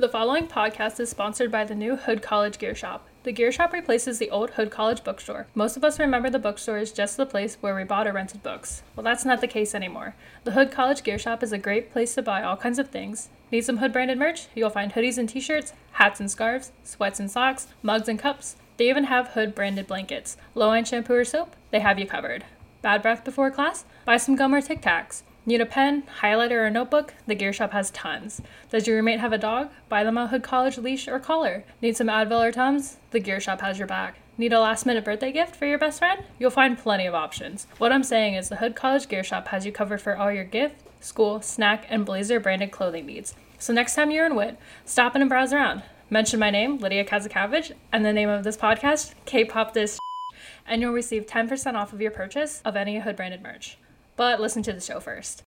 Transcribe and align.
The 0.00 0.08
following 0.08 0.46
podcast 0.46 0.98
is 0.98 1.10
sponsored 1.10 1.52
by 1.52 1.64
the 1.64 1.74
new 1.74 1.94
Hood 1.94 2.22
College 2.22 2.56
Gear 2.56 2.74
Shop. 2.74 3.06
The 3.24 3.32
gear 3.32 3.52
shop 3.52 3.74
replaces 3.74 4.18
the 4.18 4.30
old 4.30 4.52
Hood 4.52 4.70
College 4.70 5.04
bookstore. 5.04 5.46
Most 5.54 5.76
of 5.76 5.84
us 5.84 5.98
remember 5.98 6.30
the 6.30 6.38
bookstore 6.38 6.78
as 6.78 6.90
just 6.90 7.18
the 7.18 7.26
place 7.26 7.58
where 7.60 7.76
we 7.76 7.84
bought 7.84 8.06
or 8.06 8.14
rented 8.14 8.42
books. 8.42 8.82
Well, 8.96 9.04
that's 9.04 9.26
not 9.26 9.42
the 9.42 9.46
case 9.46 9.74
anymore. 9.74 10.14
The 10.44 10.52
Hood 10.52 10.72
College 10.72 11.02
Gear 11.02 11.18
Shop 11.18 11.42
is 11.42 11.52
a 11.52 11.58
great 11.58 11.92
place 11.92 12.14
to 12.14 12.22
buy 12.22 12.42
all 12.42 12.56
kinds 12.56 12.78
of 12.78 12.88
things. 12.88 13.28
Need 13.52 13.66
some 13.66 13.76
Hood 13.76 13.92
branded 13.92 14.16
merch? 14.16 14.46
You'll 14.54 14.70
find 14.70 14.90
hoodies 14.90 15.18
and 15.18 15.28
t 15.28 15.38
shirts, 15.38 15.74
hats 15.92 16.18
and 16.18 16.30
scarves, 16.30 16.72
sweats 16.82 17.20
and 17.20 17.30
socks, 17.30 17.66
mugs 17.82 18.08
and 18.08 18.18
cups. 18.18 18.56
They 18.78 18.88
even 18.88 19.04
have 19.04 19.28
Hood 19.28 19.54
branded 19.54 19.86
blankets. 19.86 20.38
Low 20.54 20.72
end 20.72 20.88
shampoo 20.88 21.12
or 21.12 21.26
soap? 21.26 21.54
They 21.72 21.80
have 21.80 21.98
you 21.98 22.06
covered. 22.06 22.46
Bad 22.80 23.02
breath 23.02 23.22
before 23.22 23.50
class? 23.50 23.84
Buy 24.06 24.16
some 24.16 24.34
gum 24.34 24.54
or 24.54 24.62
Tic 24.62 24.80
Tacs. 24.80 25.24
Need 25.46 25.62
a 25.62 25.66
pen, 25.66 26.02
highlighter, 26.20 26.66
or 26.66 26.70
notebook? 26.70 27.14
The 27.26 27.34
Gear 27.34 27.52
Shop 27.52 27.72
has 27.72 27.90
tons. 27.92 28.42
Does 28.68 28.86
your 28.86 28.96
roommate 28.96 29.20
have 29.20 29.32
a 29.32 29.38
dog? 29.38 29.70
Buy 29.88 30.04
them 30.04 30.18
a 30.18 30.26
Hood 30.26 30.42
College 30.42 30.76
leash 30.76 31.08
or 31.08 31.18
collar. 31.18 31.64
Need 31.80 31.96
some 31.96 32.08
Advil 32.08 32.46
or 32.46 32.52
Tums? 32.52 32.98
The 33.10 33.20
Gear 33.20 33.40
Shop 33.40 33.62
has 33.62 33.78
your 33.78 33.88
back. 33.88 34.18
Need 34.36 34.52
a 34.52 34.60
last 34.60 34.84
minute 34.84 35.02
birthday 35.02 35.32
gift 35.32 35.56
for 35.56 35.64
your 35.64 35.78
best 35.78 35.98
friend? 35.98 36.24
You'll 36.38 36.50
find 36.50 36.76
plenty 36.76 37.06
of 37.06 37.14
options. 37.14 37.66
What 37.78 37.90
I'm 37.90 38.02
saying 38.02 38.34
is 38.34 38.50
the 38.50 38.56
Hood 38.56 38.76
College 38.76 39.08
Gear 39.08 39.24
Shop 39.24 39.48
has 39.48 39.64
you 39.64 39.72
covered 39.72 40.02
for 40.02 40.14
all 40.14 40.30
your 40.30 40.44
gift, 40.44 40.82
school, 41.00 41.40
snack, 41.40 41.86
and 41.88 42.04
blazer 42.04 42.38
branded 42.38 42.70
clothing 42.70 43.06
needs. 43.06 43.34
So 43.58 43.72
next 43.72 43.94
time 43.94 44.10
you're 44.10 44.26
in 44.26 44.36
Whit, 44.36 44.58
stop 44.84 45.16
in 45.16 45.22
and 45.22 45.28
browse 45.30 45.54
around. 45.54 45.82
Mention 46.10 46.38
my 46.38 46.50
name, 46.50 46.76
Lydia 46.76 47.04
Kazakavage, 47.04 47.72
and 47.92 48.04
the 48.04 48.12
name 48.12 48.28
of 48.28 48.44
this 48.44 48.58
podcast, 48.58 49.14
K-pop 49.24 49.72
this 49.72 49.98
and 50.66 50.82
you'll 50.82 50.92
receive 50.92 51.24
10% 51.24 51.74
off 51.74 51.94
of 51.94 52.00
your 52.02 52.10
purchase 52.10 52.60
of 52.62 52.76
any 52.76 52.98
Hood 52.98 53.16
branded 53.16 53.42
merch. 53.42 53.78
But 54.20 54.38
listen 54.38 54.62
to 54.64 54.72
the 54.74 54.82
show 54.82 55.00
first. 55.00 55.44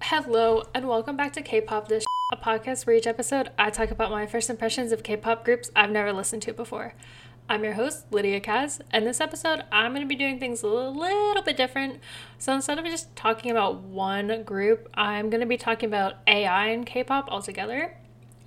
Hello, 0.00 0.62
and 0.74 0.88
welcome 0.88 1.14
back 1.14 1.34
to 1.34 1.42
K 1.42 1.60
pop 1.60 1.88
This, 1.88 2.06
a 2.32 2.38
podcast 2.38 2.86
where 2.86 2.96
each 2.96 3.06
episode 3.06 3.50
I 3.58 3.68
talk 3.68 3.90
about 3.90 4.10
my 4.10 4.24
first 4.24 4.48
impressions 4.48 4.92
of 4.92 5.02
K 5.02 5.14
pop 5.18 5.44
groups 5.44 5.70
I've 5.76 5.90
never 5.90 6.10
listened 6.14 6.40
to 6.44 6.54
before. 6.54 6.94
I'm 7.50 7.64
your 7.64 7.74
host, 7.74 8.06
Lydia 8.10 8.40
Kaz, 8.40 8.80
and 8.92 9.06
this 9.06 9.20
episode 9.20 9.62
I'm 9.70 9.92
going 9.92 10.00
to 10.00 10.08
be 10.08 10.14
doing 10.14 10.40
things 10.40 10.62
a 10.62 10.68
little 10.68 11.42
bit 11.42 11.58
different. 11.58 12.00
So 12.38 12.54
instead 12.54 12.78
of 12.78 12.86
just 12.86 13.14
talking 13.14 13.50
about 13.50 13.82
one 13.82 14.42
group, 14.42 14.88
I'm 14.94 15.28
going 15.28 15.42
to 15.42 15.46
be 15.46 15.58
talking 15.58 15.90
about 15.90 16.14
AI 16.26 16.68
and 16.68 16.86
K 16.86 17.04
pop 17.04 17.28
altogether. 17.30 17.94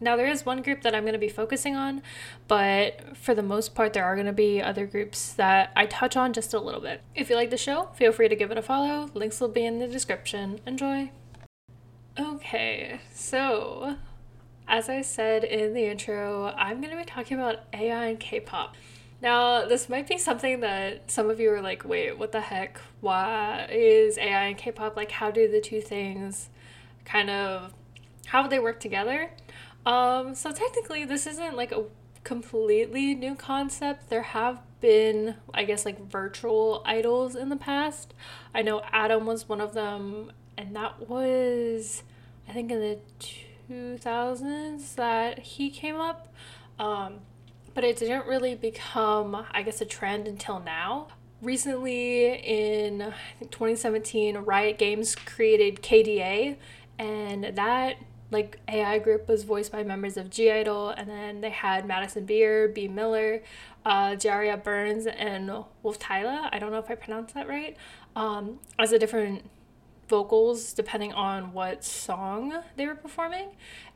Now, 0.03 0.16
there 0.16 0.25
is 0.25 0.45
one 0.45 0.63
group 0.63 0.81
that 0.81 0.95
I'm 0.95 1.03
going 1.03 1.13
to 1.13 1.19
be 1.19 1.30
focusing 1.30 1.75
on, 1.75 2.02
but 2.47 3.16
for 3.16 3.35
the 3.35 3.44
most 3.44 3.75
part, 3.75 3.94
there 3.94 4.03
are 4.03 4.16
going 4.16 4.25
to 4.25 4.33
be 4.33 4.59
other 4.59 4.88
groups 4.88 5.31
that 5.33 5.71
I 5.75 5.85
touch 5.85 6.17
on 6.17 6.33
just 6.33 6.55
a 6.55 6.59
little 6.59 6.81
bit. 6.81 7.02
If 7.13 7.30
you 7.30 7.35
like 7.35 7.52
the 7.52 7.57
show, 7.57 7.89
feel 7.94 8.11
free 8.11 8.27
to 8.27 8.35
give 8.35 8.49
it 8.49 8.57
a 8.57 8.63
follow. 8.63 9.11
Links 9.13 9.39
will 9.39 9.47
be 9.47 9.63
in 9.63 9.77
the 9.77 9.88
description. 9.88 10.59
Enjoy. 10.66 11.11
Okay, 12.19 12.99
so 13.13 13.95
as 14.67 14.89
I 14.89 15.02
said 15.02 15.44
in 15.44 15.73
the 15.73 15.85
intro, 15.85 16.53
I'm 16.57 16.81
going 16.81 16.91
to 16.91 16.97
be 16.97 17.05
talking 17.05 17.38
about 17.38 17.59
AI 17.72 18.07
and 18.07 18.19
K 18.19 18.39
pop. 18.39 18.75
Now, 19.22 19.67
this 19.67 19.88
might 19.88 20.07
be 20.07 20.17
something 20.17 20.61
that 20.61 21.11
some 21.11 21.29
of 21.29 21.39
you 21.39 21.52
are 21.52 21.61
like, 21.61 21.85
wait, 21.85 22.17
what 22.17 22.31
the 22.31 22.41
heck? 22.41 22.81
Why 23.02 23.67
is 23.72 24.17
AI 24.17 24.47
and 24.47 24.57
K 24.57 24.72
pop 24.72 24.95
like, 24.95 25.11
how 25.11 25.29
do 25.29 25.47
the 25.47 25.61
two 25.61 25.79
things 25.79 26.49
kind 27.05 27.29
of, 27.29 27.72
how 28.25 28.41
do 28.41 28.49
they 28.49 28.57
work 28.57 28.79
together? 28.79 29.29
Um, 29.86 30.36
so 30.36 30.52
technically, 30.52 31.06
this 31.06 31.26
isn't 31.26 31.56
like 31.56 31.72
a 31.72 31.86
completely 32.24 33.16
new 33.16 33.36
concept. 33.36 34.10
There 34.10 34.22
have 34.22 34.62
been, 34.80 35.36
I 35.54 35.64
guess, 35.64 35.86
like 35.86 36.00
virtual 36.10 36.84
idols 36.86 37.36
in 37.36 37.50
the 37.50 37.56
past. 37.56 38.14
I 38.54 38.62
know 38.62 38.82
Adam 38.92 39.26
was 39.26 39.48
one 39.48 39.62
of 39.62 39.74
them, 39.74 40.32
and 40.58 40.76
that 40.76 41.08
was, 41.09 42.04
I 42.48 42.54
think, 42.54 42.72
in 42.72 42.80
the 42.80 43.00
2000s 43.70 44.96
that 44.96 45.40
he 45.40 45.70
came 45.70 45.96
up. 45.96 46.34
Um, 46.80 47.20
but 47.74 47.84
it 47.84 47.98
didn't 47.98 48.26
really 48.26 48.56
become, 48.56 49.46
I 49.52 49.64
guess, 49.64 49.82
a 49.82 49.86
trend 49.86 50.28
until 50.28 50.59
now. 50.59 51.08
Recently, 51.42 52.34
in 52.34 53.02
I 53.02 53.14
think 53.40 53.52
2017, 53.52 54.38
Riot 54.38 54.78
Games 54.78 55.16
created 55.16 55.81
KDA, 55.81 56.58
and 57.00 57.56
that 57.56 57.96
like 58.31 58.59
AI 58.68 58.97
group 59.00 59.28
was 59.28 59.44
voiced 59.44 59.72
by 59.72 59.84
members 59.84 60.18
of 60.18 60.30
(G)I-DLE, 60.30 60.90
and 60.97 61.09
then 61.09 61.42
they 61.42 61.50
had 61.50 61.86
Madison 61.86 62.25
Beer, 62.25 62.68
Bea 62.68 62.88
Miller, 62.88 63.44
uh, 63.86 64.12
Jaira 64.12 64.62
Burns, 64.64 65.06
and 65.06 65.50
Wolftyla. 65.84 66.50
I 66.52 66.58
don't 66.58 66.72
know 66.72 66.80
if 66.80 66.90
I 66.90 66.96
pronounced 66.96 67.36
that 67.36 67.47
right. 67.47 67.75
Um, 68.16 68.59
as 68.80 68.91
a 68.91 69.00
different 69.00 69.50
vocals 70.08 70.74
depending 70.74 71.14
on 71.14 71.53
what 71.53 71.86
song 71.86 72.64
they 72.75 72.86
were 72.88 72.96
performing, 72.96 73.50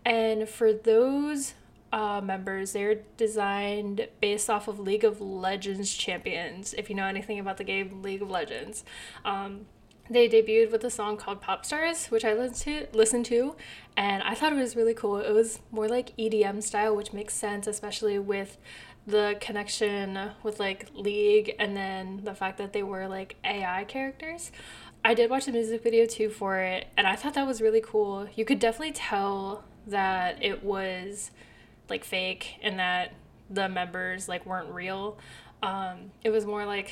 and 0.06 0.48
for 0.48 0.74
those 0.74 1.54
uh, 1.94 2.20
members, 2.22 2.74
they're 2.74 3.02
designed 3.16 4.08
based 4.20 4.50
off 4.50 4.68
of 4.68 4.80
League 4.80 5.06
of 5.06 5.22
Legends 5.22 5.94
champions. 5.94 6.74
If 6.74 6.90
you 6.90 6.96
know 6.96 7.06
anything 7.06 7.40
about 7.40 7.56
the 7.56 7.64
game 7.64 8.02
League 8.02 8.22
of 8.22 8.30
Legends. 8.30 8.84
Um, 9.24 9.68
they 10.10 10.30
debuted 10.30 10.72
with 10.72 10.84
a 10.84 10.90
song 10.90 11.18
called 11.18 11.42
Pop 11.42 11.66
Stars, 11.66 12.08
which 12.08 12.24
I 12.24 12.34
listened 12.34 12.56
to, 12.58 12.88
listened 12.98 13.26
to, 13.28 13.56
and 13.98 14.22
I 14.24 14.36
thought 14.36 14.54
it 14.54 14.58
was 14.58 14.76
really 14.76 14.94
cool. 14.94 15.18
It 15.18 15.32
was 15.32 15.60
more 15.72 15.88
like 15.88 16.16
EDM 16.18 16.62
style, 16.62 16.96
which 16.96 17.14
makes 17.14 17.34
sense, 17.34 17.66
especially 17.66 18.20
with 18.20 18.58
the 19.08 19.36
connection 19.40 20.32
with 20.44 20.60
like 20.60 20.90
League 20.94 21.56
and 21.60 21.76
then 21.78 22.22
the 22.24 22.34
fact 22.34 22.58
that 22.58 22.74
they 22.74 22.84
were 22.84 23.08
like 23.08 23.36
AI 23.44 23.84
characters. 23.86 24.52
I 25.04 25.14
did 25.14 25.30
watch 25.30 25.46
the 25.46 25.52
music 25.52 25.84
video 25.84 26.06
too 26.06 26.30
for 26.30 26.60
it, 26.60 26.88
and 26.98 27.08
I 27.08 27.16
thought 27.16 27.34
that 27.36 27.46
was 27.46 27.62
really 27.62 27.82
cool. 27.82 28.28
You 28.36 28.46
could 28.46 28.60
definitely 28.60 28.94
tell 28.94 29.64
that 29.88 30.44
it 30.44 30.64
was 30.64 31.32
like 31.90 32.04
fake 32.04 32.56
and 32.62 32.80
that 32.80 33.14
the 33.50 33.70
members 33.70 34.28
like 34.28 34.46
weren't 34.46 34.70
real. 34.70 35.18
Um, 35.62 36.12
it 36.24 36.30
was 36.30 36.46
more 36.46 36.66
like 36.66 36.92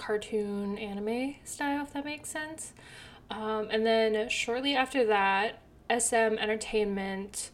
cartoon 0.00 0.78
anime 0.78 1.34
style, 1.44 1.82
if 1.82 1.92
that 1.92 2.04
makes 2.04 2.30
sense. 2.30 2.72
Um, 3.30 3.68
and 3.70 3.84
then 3.86 4.28
shortly 4.30 4.74
after 4.74 5.04
that, 5.04 5.60
SM 5.90 6.38
Entertainment 6.38 7.50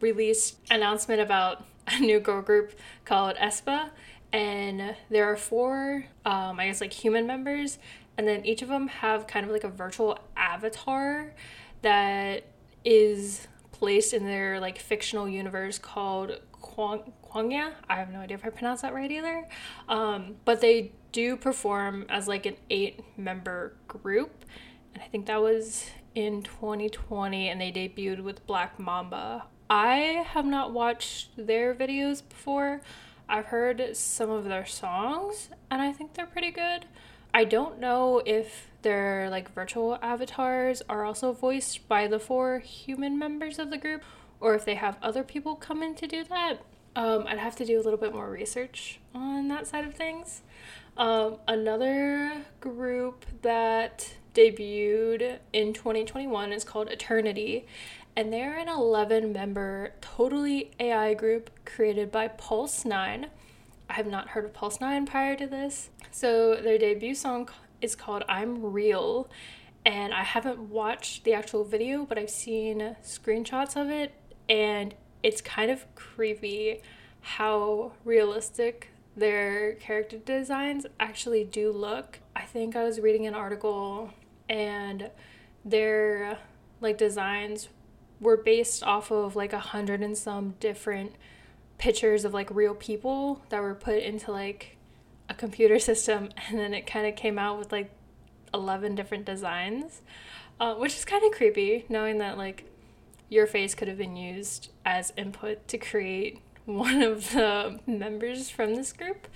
released 0.00 0.58
announcement 0.70 1.20
about 1.20 1.64
a 1.86 2.00
new 2.00 2.18
girl 2.18 2.42
group 2.42 2.72
called 3.04 3.36
aespa, 3.36 3.90
and 4.32 4.96
there 5.08 5.30
are 5.30 5.36
four, 5.36 6.06
um, 6.26 6.58
I 6.58 6.66
guess, 6.66 6.80
like 6.80 6.92
human 6.92 7.26
members, 7.26 7.78
and 8.18 8.26
then 8.26 8.44
each 8.44 8.62
of 8.62 8.68
them 8.68 8.88
have 8.88 9.26
kind 9.26 9.46
of 9.46 9.52
like 9.52 9.64
a 9.64 9.68
virtual 9.68 10.18
avatar 10.36 11.32
that 11.82 12.44
is 12.84 13.46
placed 13.70 14.12
in 14.12 14.24
their 14.24 14.58
like 14.58 14.78
fictional 14.78 15.28
universe 15.28 15.78
called 15.78 16.40
Kwang- 16.52 17.12
Kwangya. 17.24 17.72
I 17.88 17.96
have 17.96 18.12
no 18.12 18.18
idea 18.20 18.36
if 18.36 18.44
I 18.44 18.50
pronounced 18.50 18.82
that 18.82 18.94
right 18.94 19.10
either. 19.10 19.46
Um, 19.88 20.36
but 20.44 20.60
they 20.60 20.92
do 21.12 21.36
perform 21.36 22.06
as 22.08 22.26
like 22.26 22.46
an 22.46 22.56
eight 22.70 23.00
member 23.16 23.74
group. 23.86 24.44
And 24.94 25.02
I 25.02 25.06
think 25.06 25.26
that 25.26 25.40
was 25.40 25.86
in 26.14 26.42
2020 26.42 27.48
and 27.48 27.60
they 27.60 27.70
debuted 27.70 28.22
with 28.22 28.46
Black 28.46 28.78
Mamba. 28.78 29.44
I 29.70 30.24
have 30.26 30.44
not 30.44 30.72
watched 30.72 31.30
their 31.36 31.74
videos 31.74 32.22
before. 32.26 32.82
I've 33.28 33.46
heard 33.46 33.96
some 33.96 34.30
of 34.30 34.44
their 34.44 34.66
songs 34.66 35.48
and 35.70 35.80
I 35.80 35.92
think 35.92 36.14
they're 36.14 36.26
pretty 36.26 36.50
good. 36.50 36.86
I 37.32 37.44
don't 37.44 37.80
know 37.80 38.20
if 38.26 38.68
their 38.82 39.30
like 39.30 39.54
virtual 39.54 39.98
avatars 40.02 40.82
are 40.88 41.04
also 41.04 41.32
voiced 41.32 41.88
by 41.88 42.06
the 42.06 42.18
four 42.18 42.58
human 42.58 43.18
members 43.18 43.58
of 43.58 43.70
the 43.70 43.78
group 43.78 44.02
or 44.40 44.54
if 44.54 44.64
they 44.64 44.74
have 44.74 44.98
other 45.00 45.22
people 45.22 45.54
come 45.54 45.82
in 45.82 45.94
to 45.94 46.06
do 46.06 46.24
that. 46.24 46.58
Um, 46.94 47.24
I'd 47.26 47.38
have 47.38 47.56
to 47.56 47.64
do 47.64 47.80
a 47.80 47.82
little 47.82 47.98
bit 47.98 48.12
more 48.12 48.28
research 48.28 49.00
on 49.14 49.48
that 49.48 49.66
side 49.66 49.86
of 49.86 49.94
things. 49.94 50.42
Um, 50.96 51.38
another 51.48 52.32
group 52.60 53.24
that 53.40 54.14
debuted 54.34 55.38
in 55.52 55.72
2021 55.72 56.52
is 56.52 56.64
called 56.64 56.88
Eternity, 56.88 57.66
and 58.14 58.32
they're 58.32 58.58
an 58.58 58.68
11 58.68 59.32
member, 59.32 59.92
totally 60.02 60.70
AI 60.78 61.14
group 61.14 61.50
created 61.64 62.12
by 62.12 62.28
Pulse 62.28 62.84
9. 62.84 63.28
I 63.88 63.92
have 63.94 64.06
not 64.06 64.28
heard 64.28 64.44
of 64.44 64.52
Pulse 64.52 64.80
9 64.80 65.06
prior 65.06 65.34
to 65.36 65.46
this. 65.46 65.88
So, 66.10 66.56
their 66.56 66.76
debut 66.76 67.14
song 67.14 67.48
is 67.80 67.96
called 67.96 68.22
I'm 68.28 68.62
Real, 68.62 69.30
and 69.86 70.12
I 70.12 70.22
haven't 70.22 70.60
watched 70.60 71.24
the 71.24 71.32
actual 71.32 71.64
video, 71.64 72.04
but 72.04 72.18
I've 72.18 72.30
seen 72.30 72.96
screenshots 73.02 73.80
of 73.80 73.88
it, 73.88 74.12
and 74.48 74.94
it's 75.22 75.40
kind 75.40 75.70
of 75.70 75.86
creepy 75.94 76.82
how 77.20 77.92
realistic 78.04 78.91
their 79.16 79.74
character 79.74 80.18
designs 80.18 80.86
actually 80.98 81.44
do 81.44 81.70
look. 81.70 82.20
I 82.34 82.42
think 82.42 82.76
I 82.76 82.84
was 82.84 83.00
reading 83.00 83.26
an 83.26 83.34
article 83.34 84.10
and 84.48 85.10
their 85.64 86.38
like 86.80 86.98
designs 86.98 87.68
were 88.20 88.36
based 88.36 88.82
off 88.82 89.10
of 89.10 89.36
like 89.36 89.52
a 89.52 89.58
hundred 89.58 90.00
and 90.02 90.16
some 90.16 90.54
different 90.60 91.14
pictures 91.78 92.24
of 92.24 92.32
like 92.32 92.50
real 92.50 92.74
people 92.74 93.42
that 93.48 93.60
were 93.60 93.74
put 93.74 94.02
into 94.02 94.30
like 94.30 94.76
a 95.28 95.34
computer 95.34 95.78
system 95.90 96.30
and 96.48 96.58
then 96.58 96.72
it 96.72 96.86
kind 96.86 97.06
of 97.06 97.16
came 97.16 97.38
out 97.38 97.58
with 97.58 97.72
like 97.72 97.90
11 98.54 98.94
different 98.94 99.24
designs 99.24 100.02
uh, 100.60 100.74
which 100.74 100.94
is 100.94 101.04
kind 101.04 101.24
of 101.24 101.32
creepy 101.32 101.84
knowing 101.88 102.18
that 102.18 102.38
like 102.38 102.64
your 103.28 103.46
face 103.46 103.74
could 103.74 103.88
have 103.88 103.96
been 103.96 104.16
used 104.16 104.70
as 104.84 105.12
input 105.16 105.66
to 105.66 105.78
create 105.78 106.40
one 106.64 107.02
of 107.02 107.30
the 107.32 107.80
members 107.86 108.50
from 108.50 108.74
this 108.74 108.92
group. 108.92 109.28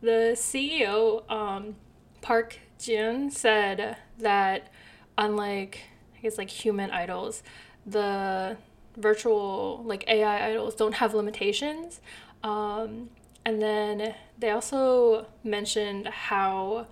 The 0.00 0.32
CEO, 0.34 1.28
um, 1.30 1.76
Park 2.20 2.58
Jin, 2.78 3.30
said 3.30 3.96
that 4.18 4.72
unlike, 5.16 5.80
I 6.16 6.20
guess, 6.22 6.38
like 6.38 6.50
human 6.50 6.90
idols, 6.90 7.42
the 7.86 8.56
virtual, 8.96 9.82
like 9.84 10.04
AI 10.08 10.50
idols 10.50 10.74
don't 10.74 10.94
have 10.94 11.14
limitations. 11.14 12.00
Um, 12.42 13.10
and 13.44 13.62
then 13.62 14.14
they 14.38 14.50
also 14.50 15.26
mentioned 15.44 16.08
how, 16.08 16.88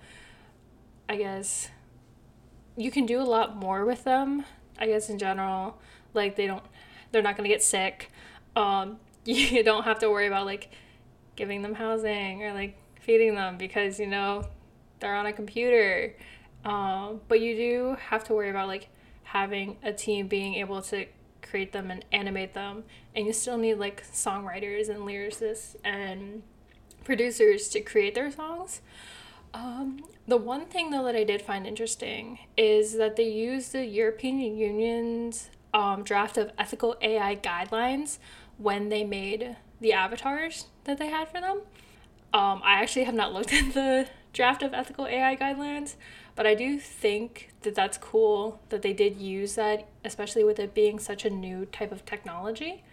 I 1.09 1.17
guess, 1.17 1.69
you 2.77 2.91
can 2.91 3.05
do 3.05 3.21
a 3.21 3.23
lot 3.23 3.55
more 3.55 3.85
with 3.85 4.03
them. 4.03 4.45
I 4.77 4.87
guess 4.87 5.09
in 5.09 5.17
general, 5.17 5.77
like 6.13 6.35
they 6.35 6.47
don't, 6.47 6.63
they're 7.11 7.21
not 7.21 7.37
gonna 7.37 7.49
get 7.49 7.63
sick. 7.63 8.11
Um, 8.55 8.99
you 9.33 9.63
don't 9.63 9.83
have 9.83 9.99
to 9.99 10.09
worry 10.09 10.27
about 10.27 10.45
like 10.45 10.69
giving 11.35 11.61
them 11.61 11.73
housing 11.73 12.43
or 12.43 12.53
like 12.53 12.77
feeding 13.01 13.35
them 13.35 13.57
because 13.57 13.99
you 13.99 14.07
know 14.07 14.43
they're 14.99 15.15
on 15.15 15.25
a 15.25 15.33
computer. 15.33 16.15
Um, 16.63 17.21
but 17.27 17.41
you 17.41 17.55
do 17.55 17.97
have 18.09 18.23
to 18.25 18.33
worry 18.33 18.49
about 18.49 18.67
like 18.67 18.89
having 19.23 19.77
a 19.83 19.91
team 19.91 20.27
being 20.27 20.55
able 20.55 20.81
to 20.83 21.05
create 21.41 21.71
them 21.71 21.91
and 21.91 22.05
animate 22.11 22.53
them, 22.53 22.83
and 23.15 23.25
you 23.25 23.33
still 23.33 23.57
need 23.57 23.75
like 23.75 24.05
songwriters 24.11 24.89
and 24.89 24.99
lyricists 24.99 25.75
and 25.83 26.43
producers 27.03 27.67
to 27.69 27.81
create 27.81 28.15
their 28.15 28.31
songs. 28.31 28.81
Um, 29.53 30.03
the 30.27 30.37
one 30.37 30.65
thing 30.65 30.91
though 30.91 31.03
that 31.05 31.15
I 31.15 31.23
did 31.23 31.41
find 31.41 31.65
interesting 31.65 32.39
is 32.57 32.97
that 32.97 33.15
they 33.15 33.29
used 33.29 33.71
the 33.71 33.85
European 33.85 34.39
Union's 34.39 35.49
um, 35.73 36.03
draft 36.03 36.37
of 36.37 36.51
ethical 36.57 36.95
AI 37.01 37.35
guidelines 37.35 38.17
when 38.57 38.89
they 38.89 39.03
made 39.03 39.57
the 39.81 39.93
avatars 39.93 40.67
that 40.85 40.97
they 40.97 41.07
had 41.07 41.27
for 41.29 41.41
them. 41.41 41.61
Um, 42.33 42.61
I 42.63 42.81
actually 42.81 43.05
have 43.05 43.15
not 43.15 43.33
looked 43.33 43.53
at 43.53 43.73
the 43.73 44.07
draft 44.33 44.63
of 44.63 44.73
ethical 44.73 45.07
AI 45.07 45.35
guidelines, 45.35 45.95
but 46.35 46.45
I 46.45 46.55
do 46.55 46.79
think 46.79 47.53
that 47.61 47.75
that's 47.75 47.97
cool 47.97 48.59
that 48.69 48.81
they 48.81 48.93
did 48.93 49.17
use 49.17 49.55
that, 49.55 49.87
especially 50.03 50.43
with 50.43 50.59
it 50.59 50.73
being 50.73 50.99
such 50.99 51.25
a 51.25 51.29
new 51.29 51.65
type 51.65 51.91
of 51.91 52.05
technology. 52.05 52.83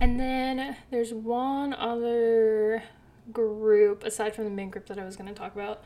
And 0.00 0.18
then 0.18 0.76
there's 0.90 1.12
one 1.12 1.72
other 1.74 2.84
group 3.32 4.04
aside 4.04 4.34
from 4.34 4.44
the 4.44 4.50
main 4.50 4.70
group 4.70 4.86
that 4.86 4.98
I 4.98 5.04
was 5.04 5.16
going 5.16 5.28
to 5.28 5.34
talk 5.34 5.54
about 5.54 5.82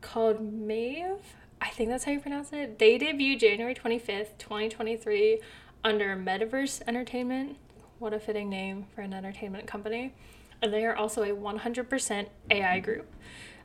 called 0.00 0.40
Mave. 0.40 1.36
I 1.60 1.68
think 1.68 1.90
that's 1.90 2.04
how 2.04 2.12
you 2.12 2.20
pronounce 2.20 2.52
it. 2.52 2.78
They 2.78 2.98
debuted 2.98 3.40
January 3.40 3.74
25th, 3.74 4.38
2023 4.38 5.40
under 5.84 6.16
Metaverse 6.16 6.82
Entertainment. 6.86 7.56
What 8.00 8.14
a 8.14 8.18
fitting 8.18 8.48
name 8.48 8.86
for 8.94 9.02
an 9.02 9.12
entertainment 9.12 9.66
company. 9.66 10.14
And 10.62 10.72
they 10.72 10.86
are 10.86 10.96
also 10.96 11.22
a 11.22 11.36
100% 11.36 12.26
AI 12.50 12.80
group. 12.80 13.14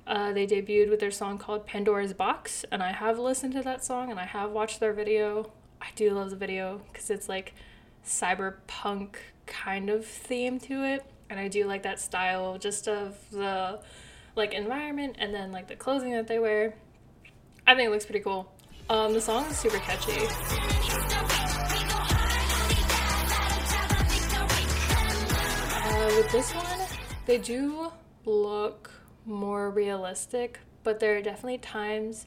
Uh, 0.06 0.34
they 0.34 0.46
debuted 0.46 0.90
with 0.90 1.00
their 1.00 1.10
song 1.10 1.38
called 1.38 1.66
Pandora's 1.66 2.12
Box, 2.12 2.66
and 2.70 2.84
I 2.84 2.92
have 2.92 3.18
listened 3.18 3.54
to 3.54 3.62
that 3.62 3.86
song 3.86 4.12
and 4.12 4.20
I 4.20 4.26
have 4.26 4.52
watched 4.52 4.82
their 4.82 4.92
video. 4.92 5.54
I 5.82 5.88
do 5.96 6.12
love 6.12 6.32
the 6.32 6.36
video 6.36 6.82
because 6.92 7.10
it's 7.10 7.30
like 7.30 7.54
cyberpunk 8.06 9.16
kind 9.46 9.90
of 9.90 10.06
theme 10.06 10.60
to 10.60 10.84
it, 10.84 11.06
and 11.30 11.40
I 11.40 11.48
do 11.48 11.66
like 11.66 11.84
that 11.84 12.02
style 12.02 12.58
just 12.58 12.90
of 12.90 13.16
the 13.32 13.80
like 14.36 14.54
environment 14.54 15.16
and 15.18 15.34
then 15.34 15.54
like 15.54 15.70
the 15.70 15.78
clothing 15.78 16.12
that 16.12 16.28
they 16.28 16.40
wear. 16.40 16.76
I 17.66 17.74
think 17.74 17.88
it 17.88 17.92
looks 17.92 18.06
pretty 18.06 18.20
cool. 18.20 18.52
Um, 18.90 19.14
the 19.14 19.22
song 19.22 19.46
is 19.46 19.58
super 19.58 19.78
catchy. 19.78 20.95
With 26.26 26.32
this 26.32 26.56
one, 26.56 26.80
they 27.28 27.38
do 27.38 27.92
look 28.26 28.90
more 29.28 29.70
realistic, 29.70 30.60
but 30.82 31.00
there 31.00 31.16
are 31.16 31.22
definitely 31.22 31.60
times 31.60 32.26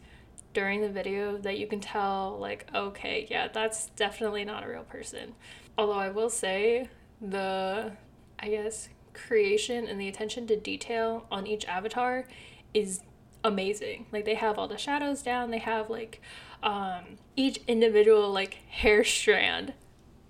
during 0.55 0.81
the 0.83 0.89
video 0.89 1.37
that 1.39 1.59
you 1.59 1.67
can 1.67 1.81
tell, 1.81 2.39
like, 2.39 2.69
okay, 2.73 3.27
yeah, 3.29 3.49
that's 3.49 3.87
definitely 3.97 4.45
not 4.45 4.62
a 4.62 4.69
real 4.69 4.85
person. 4.85 5.35
Although 5.77 5.99
I 5.99 6.11
will 6.11 6.31
say, 6.31 6.89
the, 7.21 7.91
I 8.39 8.49
guess, 8.49 8.89
creation 9.15 9.89
and 9.89 10.00
the 10.00 10.06
attention 10.06 10.47
to 10.47 10.56
detail 10.56 11.27
on 11.33 11.49
each 11.49 11.65
avatar 11.67 12.25
is 12.73 13.00
amazing. 13.43 14.06
Like, 14.12 14.25
they 14.25 14.37
have 14.37 14.59
all 14.59 14.69
the 14.69 14.79
shadows 14.79 15.23
down, 15.23 15.50
they 15.50 15.59
have, 15.59 15.91
like, 15.91 16.21
um, 16.62 17.17
each 17.35 17.59
individual, 17.67 18.31
like, 18.33 18.59
hair 18.69 19.03
strand 19.03 19.75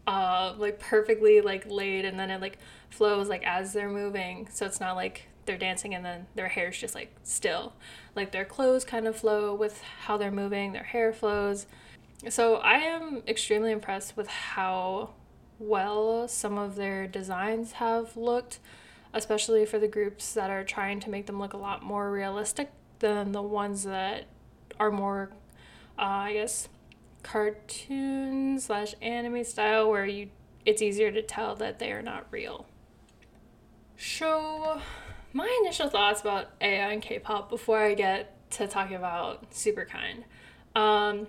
uh, 0.09 0.55
like 0.57 0.79
perfectly 0.79 1.43
like 1.43 1.67
laid 1.71 2.07
and 2.07 2.19
then 2.19 2.31
it 2.31 2.41
like 2.41 2.57
flows 2.91 3.29
like 3.29 3.45
as 3.45 3.73
they're 3.73 3.89
moving. 3.89 4.49
So 4.51 4.67
it's 4.67 4.81
not 4.81 4.97
like 4.97 5.29
they're 5.47 5.59
dancing 5.59 5.95
and 5.95 6.05
then 6.05 6.27
their 6.35 6.49
hair's 6.49 6.79
just 6.79 6.95
like 6.95 7.15
still. 7.23 7.73
Like 8.15 8.33
their 8.33 8.45
clothes 8.45 8.85
kind 8.85 9.07
of 9.07 9.17
flow 9.17 9.55
with 9.55 9.83
how 9.83 10.17
they're 10.17 10.31
moving 10.31 10.73
their 10.73 10.85
hair 10.85 11.13
flows. 11.13 11.67
So 12.29 12.57
i 12.57 12.79
am 12.79 13.23
extremely 13.29 13.71
impressed 13.71 14.17
with 14.17 14.27
how 14.27 15.11
well 15.61 16.27
some 16.27 16.59
of 16.59 16.75
their 16.75 17.07
designs 17.07 17.73
have 17.73 18.17
looked 18.17 18.59
especially 19.15 19.65
for 19.65 19.79
the 19.79 19.89
groups 19.89 20.35
that 20.35 20.51
are 20.51 20.65
trying 20.65 21.01
to 21.01 21.11
make 21.11 21.27
them 21.27 21.39
look 21.39 21.53
a 21.53 21.57
lot 21.57 21.83
more 21.83 22.11
realistic 22.11 22.71
than 22.99 23.33
the 23.33 23.43
ones 23.43 23.85
that 23.85 24.27
are 24.81 24.91
more 24.91 25.31
uh, 25.97 26.03
i 26.03 26.33
guess 26.33 26.69
cartoon 27.23 28.59
slash 28.59 28.95
anime 29.01 29.45
style 29.45 29.89
where 29.89 30.07
you 30.07 30.29
it's 30.69 30.83
easier 30.83 31.11
to 31.11 31.23
tell 31.23 31.55
that 31.57 31.79
they 31.79 31.93
are 31.93 32.03
not 32.03 32.27
real. 32.31 32.67
So, 34.01 34.81
my 35.33 35.59
initial 35.63 35.91
thoughts 35.91 36.21
about 36.21 36.53
AI 36.61 36.93
and 36.93 37.03
K-pop 37.03 37.51
before 37.51 37.81
I 37.81 37.95
get 37.95 38.49
to 38.53 38.69
talking 38.69 38.95
about 38.95 39.51
Superkind. 39.51 40.23
Um, 40.77 41.27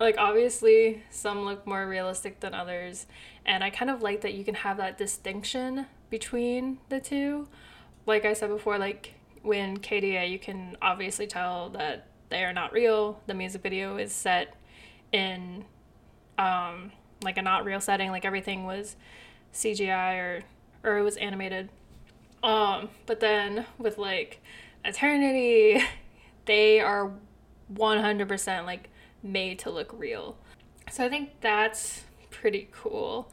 like 0.00 0.16
obviously 0.18 1.04
some 1.10 1.44
look 1.44 1.64
more 1.64 1.86
realistic 1.86 2.40
than 2.40 2.54
others, 2.54 3.06
and 3.46 3.62
I 3.62 3.70
kind 3.70 3.88
of 3.88 4.02
like 4.02 4.22
that 4.22 4.34
you 4.34 4.42
can 4.42 4.56
have 4.56 4.78
that 4.78 4.98
distinction 4.98 5.86
between 6.10 6.78
the 6.88 6.98
two. 6.98 7.46
Like 8.04 8.24
I 8.24 8.32
said 8.32 8.48
before, 8.48 8.78
like 8.78 9.14
when 9.42 9.78
KDA, 9.78 10.28
you 10.28 10.40
can 10.40 10.76
obviously 10.82 11.28
tell 11.28 11.70
that 11.70 12.08
they 12.30 12.42
are 12.42 12.52
not 12.52 12.72
real. 12.72 13.20
The 13.28 13.34
music 13.34 13.62
video 13.62 13.96
is 13.96 14.10
set 14.10 14.56
in 15.12 15.66
um, 16.36 16.90
like 17.22 17.38
a 17.38 17.42
not 17.42 17.64
real 17.64 17.80
setting, 17.80 18.10
like 18.10 18.24
everything 18.24 18.64
was 18.64 18.96
CGI 19.54 20.18
or 20.18 20.40
or 20.82 20.98
it 20.98 21.02
was 21.02 21.16
animated. 21.18 21.68
Um, 22.42 22.88
but 23.06 23.20
then 23.20 23.66
with 23.78 23.98
like 23.98 24.42
Eternity, 24.84 25.82
they 26.44 26.80
are 26.80 27.12
100% 27.72 28.66
like 28.66 28.90
made 29.22 29.58
to 29.60 29.70
look 29.70 29.92
real. 29.96 30.36
So 30.90 31.04
I 31.04 31.08
think 31.08 31.40
that's 31.40 32.04
pretty 32.30 32.68
cool. 32.72 33.30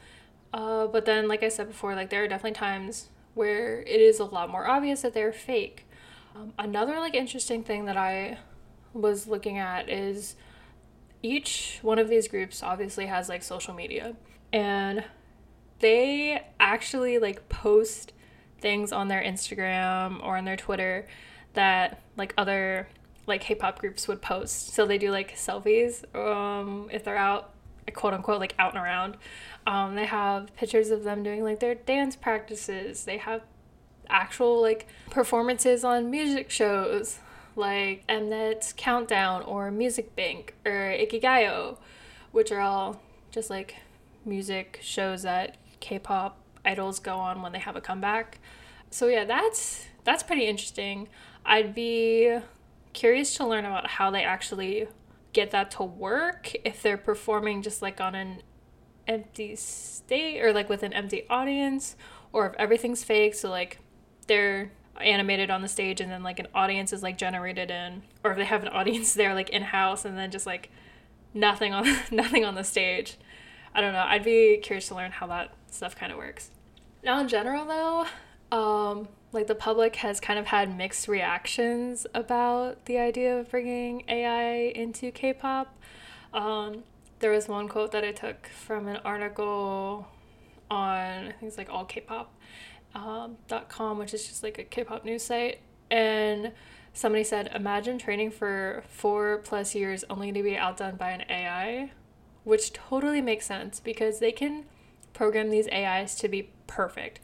Uh, 0.54 0.88
but 0.88 1.06
then, 1.06 1.28
like 1.28 1.44
I 1.44 1.50
said 1.50 1.68
before, 1.68 1.96
like 1.96 2.10
there 2.10 2.24
are 2.24 2.28
definitely 2.28 2.58
times 2.58 3.10
where 3.34 3.82
it 3.82 4.02
is 4.02 4.20
a 4.20 4.26
lot 4.26 4.50
more 4.50 4.68
obvious 4.68 5.02
that 5.02 5.14
they're 5.14 5.34
fake. 5.34 5.86
Um, 6.36 6.54
another 6.58 7.00
like 7.00 7.16
interesting 7.16 7.64
thing 7.64 7.86
that 7.86 7.98
I 7.98 8.38
was 8.94 9.28
looking 9.28 9.58
at 9.58 9.90
is 9.90 10.36
each 11.22 11.80
one 11.82 12.00
of 12.00 12.10
these 12.10 12.28
groups 12.28 12.64
obviously 12.64 13.08
has 13.08 13.30
like 13.30 13.44
social 13.44 13.74
media 13.74 14.16
and 14.54 15.04
they 15.80 16.46
actually 16.60 17.20
like 17.20 17.50
post 17.50 18.14
things 18.60 18.92
on 18.92 19.08
their 19.08 19.22
Instagram 19.22 20.24
or 20.24 20.38
on 20.38 20.46
their 20.46 20.58
Twitter 20.58 21.08
that 21.54 22.02
like 22.18 22.34
other 22.38 22.88
like 23.26 23.42
K-pop 23.42 23.80
groups 23.80 24.08
would 24.08 24.22
post. 24.22 24.74
So 24.74 24.86
they 24.86 24.98
do 24.98 25.12
like 25.12 25.36
selfies 25.36 26.04
um 26.16 26.90
if 26.92 27.04
they're 27.04 27.18
out 27.18 27.54
quote 27.94 28.14
unquote 28.14 28.40
like 28.40 28.56
out 28.60 28.76
and 28.76 28.84
around. 28.84 29.18
Um 29.66 29.96
they 29.96 30.06
have 30.06 30.56
pictures 30.56 30.90
of 30.90 31.04
them 31.04 31.24
doing 31.24 31.44
like 31.44 31.60
their 31.60 31.76
dance 31.76 32.16
practices. 32.16 33.06
They 33.06 33.18
have 33.18 33.42
actual 34.10 34.62
like 34.62 34.88
performances 35.10 35.84
on 35.84 36.10
music 36.10 36.50
shows 36.50 37.20
like 37.56 38.06
Mnet 38.08 38.76
Countdown 38.78 39.44
or 39.44 39.70
Music 39.70 40.16
Bank 40.16 40.56
or 40.66 40.72
Inkigayo, 40.72 41.78
which 42.32 42.52
are 42.52 42.62
all 42.62 43.02
just 43.32 43.50
like 43.50 43.76
music 44.26 44.80
shows 44.82 45.24
that 45.24 45.58
K-pop 45.80 46.39
idols 46.66 47.00
go 47.00 47.18
on 47.18 47.42
when 47.42 47.52
they 47.52 47.60
have 47.60 47.76
a 47.76 47.82
comeback. 47.82 48.40
So 48.90 49.08
yeah, 49.08 49.26
that's 49.26 49.86
that's 50.04 50.24
pretty 50.24 50.46
interesting. 50.46 51.08
I'd 51.46 51.74
be 51.74 52.40
curious 52.94 53.36
to 53.36 53.46
learn 53.46 53.66
about 53.66 53.88
how 53.88 54.12
they 54.12 54.24
actually 54.24 54.88
get 55.34 55.52
that 55.52 55.72
to 55.72 55.84
work 55.84 56.52
if 56.66 56.82
they're 56.82 56.98
performing 56.98 57.62
just 57.62 57.82
like 57.82 58.02
on 58.02 58.16
an 58.16 58.42
empty 59.08 59.56
state 59.56 60.42
or 60.42 60.52
like 60.52 60.70
with 60.70 60.84
an 60.84 60.94
empty 60.94 61.24
audience 61.30 61.96
or 62.34 62.48
if 62.48 62.56
everything's 62.56 63.04
fake 63.04 63.34
so 63.36 63.50
like 63.50 63.80
they're 64.28 64.72
animated 65.00 65.50
on 65.50 65.62
the 65.62 65.68
stage 65.68 66.02
and 66.02 66.12
then 66.12 66.24
like 66.24 66.40
an 66.40 66.48
audience 66.54 66.92
is 66.92 67.04
like 67.04 67.18
generated 67.18 67.70
in 67.70 68.02
or 68.24 68.32
if 68.32 68.38
they 68.38 68.46
have 68.46 68.64
an 68.64 68.70
audience 68.70 69.14
there 69.16 69.36
like 69.36 69.50
in 69.50 69.62
house 69.62 70.04
and 70.04 70.18
then 70.18 70.32
just 70.32 70.48
like 70.48 70.70
nothing 71.34 71.74
on 71.74 71.86
nothing 72.12 72.44
on 72.44 72.56
the 72.56 72.64
stage 72.64 73.18
I 73.74 73.82
don't 73.82 73.94
know. 73.94 74.06
I'd 74.06 74.24
be 74.24 74.58
curious 74.58 74.88
to 74.88 74.96
learn 74.96 75.12
how 75.12 75.28
that 75.28 75.54
stuff 75.74 75.96
kind 75.96 76.12
of 76.12 76.18
works. 76.18 76.52
Now, 77.04 77.20
in 77.20 77.28
general, 77.28 77.66
though, 77.66 78.06
um, 78.56 79.08
like 79.32 79.48
the 79.48 79.56
public 79.56 79.98
has 79.98 80.20
kind 80.20 80.40
of 80.40 80.48
had 80.48 80.76
mixed 80.76 81.08
reactions 81.08 82.06
about 82.14 82.86
the 82.86 82.98
idea 82.98 83.38
of 83.38 83.50
bringing 83.52 84.04
AI 84.08 84.72
into 84.76 85.12
K-pop. 85.12 85.76
Um, 86.34 86.84
there 87.20 87.32
was 87.32 87.48
one 87.48 87.68
quote 87.68 87.92
that 87.92 88.04
I 88.04 88.12
took 88.12 88.48
from 88.48 88.88
an 88.88 88.98
article 88.98 90.08
on 90.72 91.28
I 91.28 91.32
think 91.32 91.44
it's 91.44 91.58
like 91.58 91.70
all 91.70 91.86
K-pop 91.86 92.34
um, 92.96 93.38
.com, 93.68 93.98
which 93.98 94.14
is 94.14 94.28
just 94.28 94.44
like 94.44 94.58
a 94.58 94.64
K-pop 94.64 95.06
news 95.06 95.24
site, 95.24 95.60
and 95.92 96.52
somebody 96.94 97.24
said, 97.24 97.52
"Imagine 97.54 97.98
training 97.98 98.32
for 98.32 98.84
four 98.88 99.40
plus 99.44 99.76
years 99.76 100.04
only 100.10 100.32
to 100.32 100.44
be 100.44 100.58
outdone 100.58 100.96
by 100.96 101.12
an 101.12 101.24
AI," 101.30 101.92
which 102.44 102.74
totally 102.74 103.22
makes 103.22 103.46
sense 103.46 103.80
because 103.80 104.20
they 104.20 104.32
can 104.32 104.66
program 105.20 105.50
these 105.50 105.68
AIs 105.68 106.16
to 106.16 106.30
be 106.30 106.50
perfect. 106.66 107.20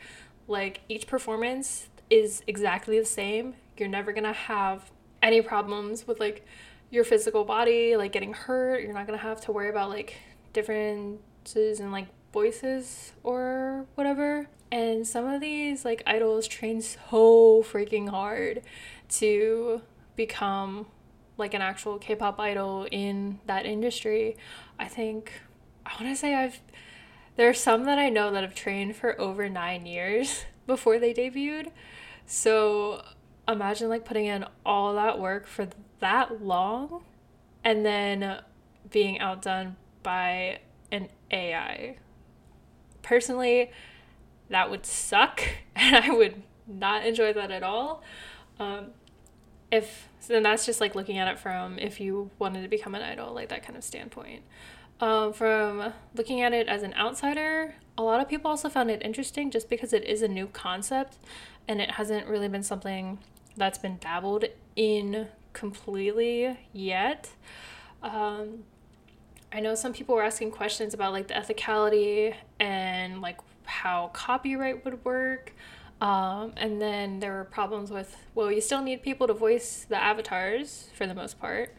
Like 0.50 0.82
each 0.90 1.08
performance 1.08 1.88
is 2.10 2.44
exactly 2.46 3.00
the 3.00 3.06
same. 3.06 3.54
You're 3.78 3.88
never 3.88 4.12
gonna 4.12 4.34
have 4.34 4.92
any 5.24 5.42
problems 5.42 6.06
with 6.06 6.20
like 6.20 6.46
your 6.90 7.06
physical 7.06 7.46
body, 7.46 7.96
like 7.96 8.12
getting 8.12 8.34
hurt. 8.34 8.82
You're 8.82 8.92
not 8.92 9.08
gonna 9.08 9.18
have 9.20 9.40
to 9.46 9.54
worry 9.54 9.70
about 9.70 9.88
like 9.88 10.18
differences 10.52 11.80
in 11.80 11.94
like 11.94 12.08
voices 12.34 13.14
or 13.24 13.86
whatever. 13.96 14.50
And 14.74 15.08
some 15.08 15.26
of 15.26 15.40
these 15.40 15.86
like 15.86 16.04
idols 16.06 16.50
train 16.50 16.82
so 16.82 17.64
freaking 17.64 18.10
hard 18.10 18.62
to 19.22 19.82
become 20.18 20.88
like 21.38 21.54
an 21.54 21.62
actual 21.62 21.98
K-pop 21.98 22.42
idol 22.42 22.90
in 22.92 23.40
that 23.46 23.66
industry. 23.66 24.36
I 24.78 24.90
think 24.90 25.32
I 25.86 25.94
want 25.94 26.14
to 26.14 26.20
say 26.20 26.36
I've 26.36 26.60
there 27.36 27.50
are 27.50 27.54
some 27.54 27.86
that 27.86 28.00
I 28.00 28.10
know 28.10 28.32
that 28.32 28.44
have 28.44 28.56
trained 28.56 28.96
for 28.96 29.20
over 29.20 29.50
9 29.50 29.86
years 29.86 30.46
before 30.68 31.00
they 31.00 31.14
debuted. 31.14 31.72
So 32.26 33.04
imagine 33.48 33.90
like 33.90 34.06
putting 34.06 34.26
in 34.26 34.46
all 34.66 34.96
that 34.96 35.20
work 35.20 35.46
for 35.46 35.68
that 36.00 36.42
long 36.42 37.04
and 37.64 37.86
then 37.86 38.42
being 38.90 39.20
outdone 39.20 39.76
by 40.04 40.60
an 40.92 41.10
AI. 41.32 41.98
Personally, 43.02 43.72
that 44.50 44.70
would 44.70 44.86
suck 44.86 45.42
and 45.76 45.96
I 45.96 46.12
would 46.12 46.42
not 46.68 47.06
enjoy 47.06 47.34
that 47.34 47.52
at 47.52 47.64
all. 47.64 48.04
Um, 48.60 48.88
if 49.72 50.08
then 50.28 50.44
that's 50.44 50.66
just 50.66 50.82
like 50.82 50.96
looking 50.96 51.18
at 51.18 51.28
it 51.28 51.38
from 51.40 51.78
if 51.78 52.00
you 52.00 52.32
wanted 52.40 52.62
to 52.64 52.68
become 52.68 52.96
an 52.96 53.02
idol, 53.02 53.34
like 53.34 53.50
that 53.50 53.64
kind 53.64 53.78
of 53.78 53.84
standpoint. 53.84 54.44
Um, 55.02 55.34
from 55.34 55.94
looking 56.16 56.42
at 56.42 56.54
it 56.54 56.68
as 56.68 56.84
an 56.84 56.94
outsider, 56.94 57.76
a 57.98 58.04
lot 58.04 58.22
of 58.22 58.30
people 58.30 58.50
also 58.50 58.70
found 58.70 58.90
it 58.90 59.02
interesting 59.04 59.52
just 59.52 59.70
because 59.70 59.94
it 59.94 60.06
is 60.06 60.22
a 60.22 60.28
new 60.28 60.48
concept 60.48 61.18
and 61.68 61.82
it 61.82 61.92
hasn't 61.92 62.28
really 62.28 62.48
been 62.48 62.64
something 62.64 63.20
that's 63.58 63.78
been 63.78 63.98
dabbled 63.98 64.46
in 64.76 65.28
completely 65.54 66.58
yet. 66.74 67.30
Um, 68.04 68.64
I 69.52 69.60
know 69.60 69.76
some 69.76 69.94
people 69.94 70.16
were 70.16 70.24
asking 70.24 70.52
questions 70.52 70.94
about 70.94 71.12
like 71.12 71.28
the 71.28 71.34
ethicality 71.34 72.36
and 72.60 73.22
like 73.22 73.40
how 73.66 74.12
copyright 74.14 74.86
would 74.86 75.04
work. 75.04 75.54
Um, 76.02 76.54
and 76.58 76.82
then 76.82 77.20
there 77.22 77.34
were 77.34 77.46
problems 77.46 77.90
with, 77.90 78.18
well, 78.34 78.52
you 78.52 78.60
still 78.60 78.82
need 78.82 79.02
people 79.02 79.28
to 79.28 79.34
voice 79.34 79.86
the 79.88 80.02
avatars 80.02 80.90
for 80.94 81.08
the 81.08 81.14
most 81.14 81.40
part 81.40 81.74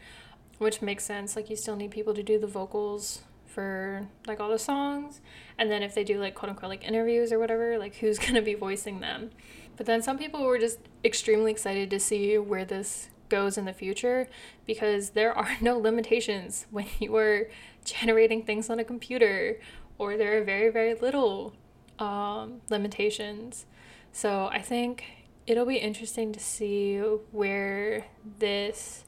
which 0.57 0.81
makes 0.81 1.03
sense. 1.03 1.35
Like 1.35 1.49
you 1.49 1.55
still 1.55 1.75
need 1.75 1.91
people 1.91 2.13
to 2.13 2.23
do 2.23 2.39
the 2.39 2.47
vocals 2.47 3.21
for 3.45 4.07
like 4.27 4.39
all 4.39 4.49
the 4.49 4.59
songs, 4.59 5.21
and 5.57 5.71
then 5.71 5.81
if 5.81 5.95
they 5.95 6.03
do 6.03 6.19
like 6.19 6.35
quote 6.35 6.49
unquote 6.49 6.69
like 6.69 6.83
interviews 6.83 7.31
or 7.31 7.39
whatever, 7.39 7.77
like 7.77 7.95
who's 8.01 8.19
gonna 8.19 8.41
be 8.41 8.53
voicing 8.53 8.99
them. 8.99 9.31
But 9.75 9.85
then 9.85 10.01
some 10.01 10.17
people 10.17 10.43
were 10.43 10.59
just 10.59 10.79
extremely 11.03 11.51
excited 11.51 11.89
to 11.91 11.99
see 11.99 12.37
where 12.37 12.65
this 12.65 13.09
goes 13.29 13.57
in 13.57 13.65
the 13.65 13.73
future 13.73 14.27
because 14.65 15.11
there 15.11 15.33
are 15.33 15.57
no 15.61 15.77
limitations 15.77 16.65
when 16.71 16.87
you 16.99 17.15
are 17.15 17.49
generating 17.85 18.43
things 18.43 18.69
on 18.69 18.79
a 18.79 18.83
computer, 18.83 19.59
or 19.97 20.17
there 20.17 20.39
are 20.39 20.43
very 20.43 20.69
very 20.69 20.93
little 20.93 21.53
um, 21.99 22.61
limitations. 22.69 23.65
So 24.11 24.47
I 24.51 24.61
think 24.61 25.03
it'll 25.45 25.65
be 25.65 25.77
interesting 25.77 26.33
to 26.33 26.39
see 26.39 26.97
where 27.31 28.05
this, 28.39 29.05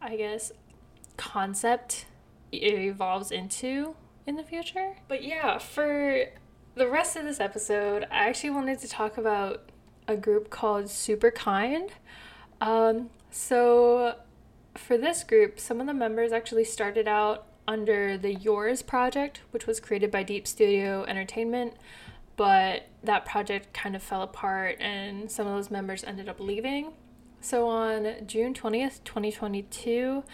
I 0.00 0.16
guess, 0.16 0.52
concept 1.16 2.06
evolves 2.52 3.30
into 3.30 3.94
in 4.26 4.36
the 4.36 4.42
future. 4.42 4.96
But 5.08 5.24
yeah, 5.24 5.58
for 5.58 6.26
the 6.74 6.88
rest 6.88 7.16
of 7.16 7.24
this 7.24 7.40
episode, 7.40 8.04
I 8.10 8.28
actually 8.28 8.50
wanted 8.50 8.78
to 8.80 8.88
talk 8.88 9.16
about 9.16 9.70
a 10.08 10.16
group 10.16 10.50
called 10.50 10.88
Super 10.90 11.30
Kind. 11.30 11.90
Um, 12.60 13.10
so, 13.30 14.16
for 14.74 14.98
this 14.98 15.24
group, 15.24 15.58
some 15.58 15.80
of 15.80 15.86
the 15.86 15.94
members 15.94 16.32
actually 16.32 16.64
started 16.64 17.08
out 17.08 17.46
under 17.66 18.16
the 18.16 18.34
Yours 18.34 18.82
project, 18.82 19.40
which 19.50 19.66
was 19.66 19.80
created 19.80 20.10
by 20.10 20.22
Deep 20.22 20.46
Studio 20.46 21.04
Entertainment, 21.04 21.74
but 22.36 22.86
that 23.02 23.24
project 23.24 23.72
kind 23.72 23.96
of 23.96 24.02
fell 24.02 24.22
apart 24.22 24.76
and 24.80 25.30
some 25.30 25.46
of 25.46 25.54
those 25.54 25.70
members 25.70 26.04
ended 26.04 26.28
up 26.28 26.38
leaving. 26.38 26.92
So, 27.40 27.68
on 27.68 28.26
June 28.26 28.54
20th, 28.54 29.04
2022, 29.04 30.24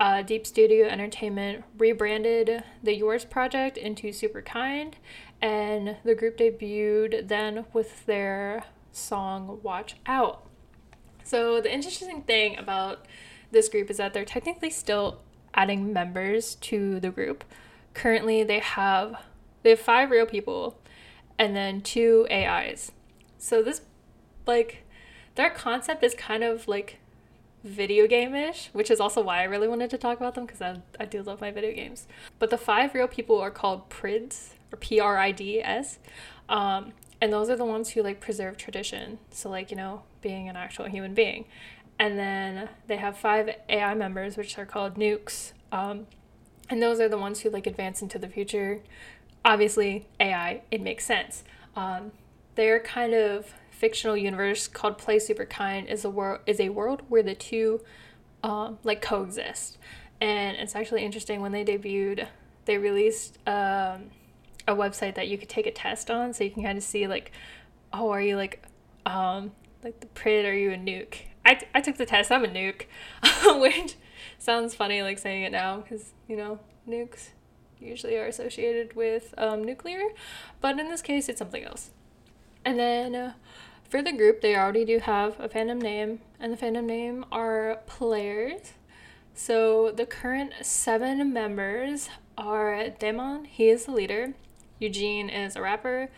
uh, 0.00 0.22
Deep 0.22 0.46
Studio 0.46 0.86
Entertainment 0.86 1.64
rebranded 1.76 2.62
the 2.82 2.94
Yours 2.94 3.24
project 3.24 3.76
into 3.76 4.12
Super 4.12 4.42
Kind, 4.42 4.96
and 5.40 5.96
the 6.04 6.14
group 6.14 6.38
debuted 6.38 7.28
then 7.28 7.64
with 7.72 8.06
their 8.06 8.64
song 8.92 9.60
Watch 9.62 9.96
Out. 10.06 10.46
So, 11.24 11.60
the 11.60 11.72
interesting 11.72 12.22
thing 12.22 12.56
about 12.56 13.06
this 13.50 13.68
group 13.68 13.90
is 13.90 13.96
that 13.96 14.14
they're 14.14 14.24
technically 14.24 14.70
still 14.70 15.20
adding 15.54 15.92
members 15.92 16.54
to 16.56 17.00
the 17.00 17.10
group. 17.10 17.44
Currently, 17.94 18.44
they 18.44 18.60
have 18.60 19.16
they 19.62 19.70
have 19.70 19.80
five 19.80 20.10
real 20.10 20.26
people 20.26 20.78
and 21.38 21.54
then 21.54 21.80
two 21.80 22.26
AIs. 22.30 22.92
So 23.38 23.62
this 23.62 23.82
like 24.46 24.84
their 25.34 25.50
concept 25.50 26.02
is 26.02 26.14
kind 26.14 26.42
of 26.42 26.66
like 26.68 26.98
video 27.64 28.06
game-ish, 28.06 28.70
which 28.72 28.90
is 28.90 29.00
also 29.00 29.20
why 29.20 29.40
I 29.40 29.44
really 29.44 29.68
wanted 29.68 29.90
to 29.90 29.98
talk 29.98 30.18
about 30.18 30.34
them 30.34 30.46
because 30.46 30.62
I, 30.62 30.80
I 31.00 31.04
do 31.04 31.22
love 31.22 31.40
my 31.40 31.50
video 31.50 31.72
games. 31.72 32.06
But 32.38 32.50
the 32.50 32.58
five 32.58 32.94
real 32.94 33.08
people 33.08 33.38
are 33.38 33.50
called 33.50 33.88
Prids 33.90 34.50
or 34.72 34.76
P 34.76 35.00
R 35.00 35.18
I 35.18 35.32
D 35.32 35.60
S, 35.62 35.98
um, 36.48 36.92
and 37.20 37.32
those 37.32 37.50
are 37.50 37.56
the 37.56 37.64
ones 37.64 37.90
who 37.90 38.02
like 38.02 38.20
preserve 38.20 38.56
tradition. 38.56 39.18
So 39.30 39.50
like 39.50 39.70
you 39.70 39.76
know 39.76 40.02
being 40.20 40.48
an 40.48 40.56
actual 40.56 40.86
human 40.86 41.14
being, 41.14 41.46
and 41.98 42.18
then 42.18 42.68
they 42.86 42.96
have 42.96 43.16
five 43.16 43.50
AI 43.68 43.94
members 43.94 44.36
which 44.36 44.58
are 44.58 44.66
called 44.66 44.94
Nukes, 44.94 45.52
um, 45.72 46.06
and 46.70 46.80
those 46.82 47.00
are 47.00 47.08
the 47.08 47.18
ones 47.18 47.40
who 47.40 47.50
like 47.50 47.66
advance 47.66 48.02
into 48.02 48.18
the 48.18 48.28
future. 48.28 48.80
Obviously, 49.44 50.06
AI 50.20 50.62
it 50.70 50.80
makes 50.80 51.04
sense. 51.04 51.44
Um, 51.74 52.12
they're 52.54 52.80
kind 52.80 53.14
of 53.14 53.52
fictional 53.78 54.16
universe 54.16 54.66
called 54.66 54.98
Play 54.98 55.20
Super 55.20 55.46
Kind 55.46 55.88
is 55.88 56.04
a 56.04 56.10
world 56.10 56.40
is 56.46 56.58
a 56.58 56.68
world 56.70 57.02
where 57.08 57.22
the 57.22 57.34
two 57.34 57.80
um, 58.42 58.78
like 58.82 59.00
coexist, 59.00 59.78
and 60.20 60.56
it's 60.56 60.74
actually 60.74 61.04
interesting 61.04 61.40
when 61.40 61.52
they 61.52 61.64
debuted. 61.64 62.26
They 62.64 62.76
released 62.76 63.38
um, 63.46 64.10
a 64.66 64.74
website 64.74 65.14
that 65.14 65.28
you 65.28 65.38
could 65.38 65.48
take 65.48 65.66
a 65.66 65.70
test 65.70 66.10
on, 66.10 66.34
so 66.34 66.44
you 66.44 66.50
can 66.50 66.62
kind 66.62 66.76
of 66.76 66.84
see 66.84 67.06
like, 67.06 67.32
oh, 67.92 68.10
are 68.10 68.20
you 68.20 68.36
like, 68.36 68.64
um, 69.06 69.52
like 69.82 70.00
the 70.00 70.06
Prid? 70.08 70.44
Are 70.44 70.54
you 70.54 70.72
a 70.72 70.76
nuke? 70.76 71.22
I, 71.44 71.54
t- 71.54 71.66
I 71.74 71.80
took 71.80 71.96
the 71.96 72.04
test. 72.04 72.30
I'm 72.30 72.44
a 72.44 72.48
nuke, 72.48 72.82
which 73.60 73.96
sounds 74.38 74.74
funny 74.74 75.02
like 75.02 75.18
saying 75.18 75.44
it 75.44 75.52
now 75.52 75.78
because 75.78 76.12
you 76.26 76.36
know 76.36 76.58
nukes 76.86 77.28
usually 77.80 78.16
are 78.16 78.26
associated 78.26 78.96
with 78.96 79.34
um, 79.38 79.62
nuclear, 79.62 80.02
but 80.60 80.80
in 80.80 80.88
this 80.88 81.00
case, 81.00 81.28
it's 81.28 81.38
something 81.38 81.62
else. 81.62 81.90
And 82.64 82.78
then 82.78 83.14
uh, 83.14 83.32
for 83.88 84.02
the 84.02 84.12
group, 84.12 84.40
they 84.40 84.56
already 84.56 84.84
do 84.84 84.98
have 84.98 85.40
a 85.40 85.48
fandom 85.48 85.80
name, 85.80 86.20
and 86.38 86.52
the 86.52 86.56
fandom 86.56 86.84
name 86.84 87.24
are 87.32 87.80
Players. 87.86 88.72
So 89.34 89.90
the 89.90 90.04
current 90.04 90.52
seven 90.62 91.32
members 91.32 92.10
are 92.36 92.88
Damon, 92.90 93.44
he 93.44 93.68
is 93.68 93.86
the 93.86 93.92
leader. 93.92 94.34
Eugene 94.78 95.28
is 95.28 95.56
a 95.56 95.62
rapper. 95.62 96.10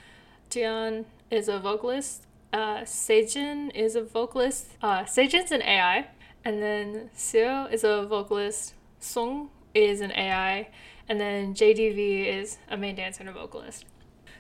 Jian 0.51 1.05
is 1.31 1.49
a 1.49 1.59
vocalist. 1.59 2.27
Uh, 2.53 2.81
Sejin 2.81 3.71
is 3.75 3.95
a 3.95 4.03
vocalist. 4.03 4.77
Uh, 4.83 5.05
Sejin's 5.05 5.53
an 5.53 5.63
AI. 5.63 6.09
And 6.45 6.63
then 6.63 7.11
Seo 7.17 7.73
is 7.73 7.85
a 7.85 8.07
vocalist. 8.07 8.75
Sung 8.99 9.51
is 9.75 10.01
an 10.01 10.13
AI. 10.13 10.69
And 11.09 11.21
then 11.21 11.55
JDV 11.55 12.27
is 12.27 12.59
a 12.69 12.77
main 12.77 12.97
dancer 12.97 13.21
and 13.21 13.31
a 13.31 13.33
vocalist. 13.33 13.85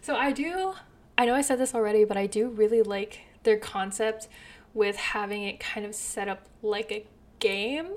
So 0.00 0.16
I 0.16 0.32
do 0.32 0.74
I 1.20 1.26
know 1.26 1.34
I 1.34 1.42
said 1.42 1.58
this 1.58 1.74
already, 1.74 2.04
but 2.04 2.16
I 2.16 2.24
do 2.26 2.48
really 2.48 2.80
like 2.80 3.20
their 3.42 3.58
concept 3.58 4.26
with 4.72 4.96
having 4.96 5.42
it 5.42 5.60
kind 5.60 5.84
of 5.84 5.94
set 5.94 6.28
up 6.28 6.46
like 6.62 6.90
a 6.90 7.04
game. 7.40 7.96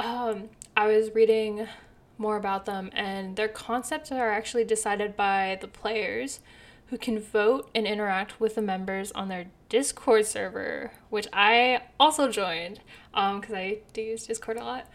Um, 0.00 0.48
I 0.76 0.88
was 0.88 1.14
reading 1.14 1.68
more 2.18 2.36
about 2.36 2.66
them, 2.66 2.90
and 2.92 3.36
their 3.36 3.46
concepts 3.46 4.10
are 4.10 4.32
actually 4.32 4.64
decided 4.64 5.16
by 5.16 5.58
the 5.60 5.68
players 5.68 6.40
who 6.86 6.98
can 6.98 7.20
vote 7.20 7.70
and 7.72 7.86
interact 7.86 8.40
with 8.40 8.56
the 8.56 8.62
members 8.62 9.12
on 9.12 9.28
their 9.28 9.46
Discord 9.68 10.26
server, 10.26 10.90
which 11.08 11.28
I 11.32 11.82
also 12.00 12.28
joined 12.28 12.80
because 13.12 13.52
um, 13.52 13.54
I 13.54 13.78
do 13.92 14.02
use 14.02 14.26
Discord 14.26 14.56
a 14.56 14.64
lot. 14.64 14.88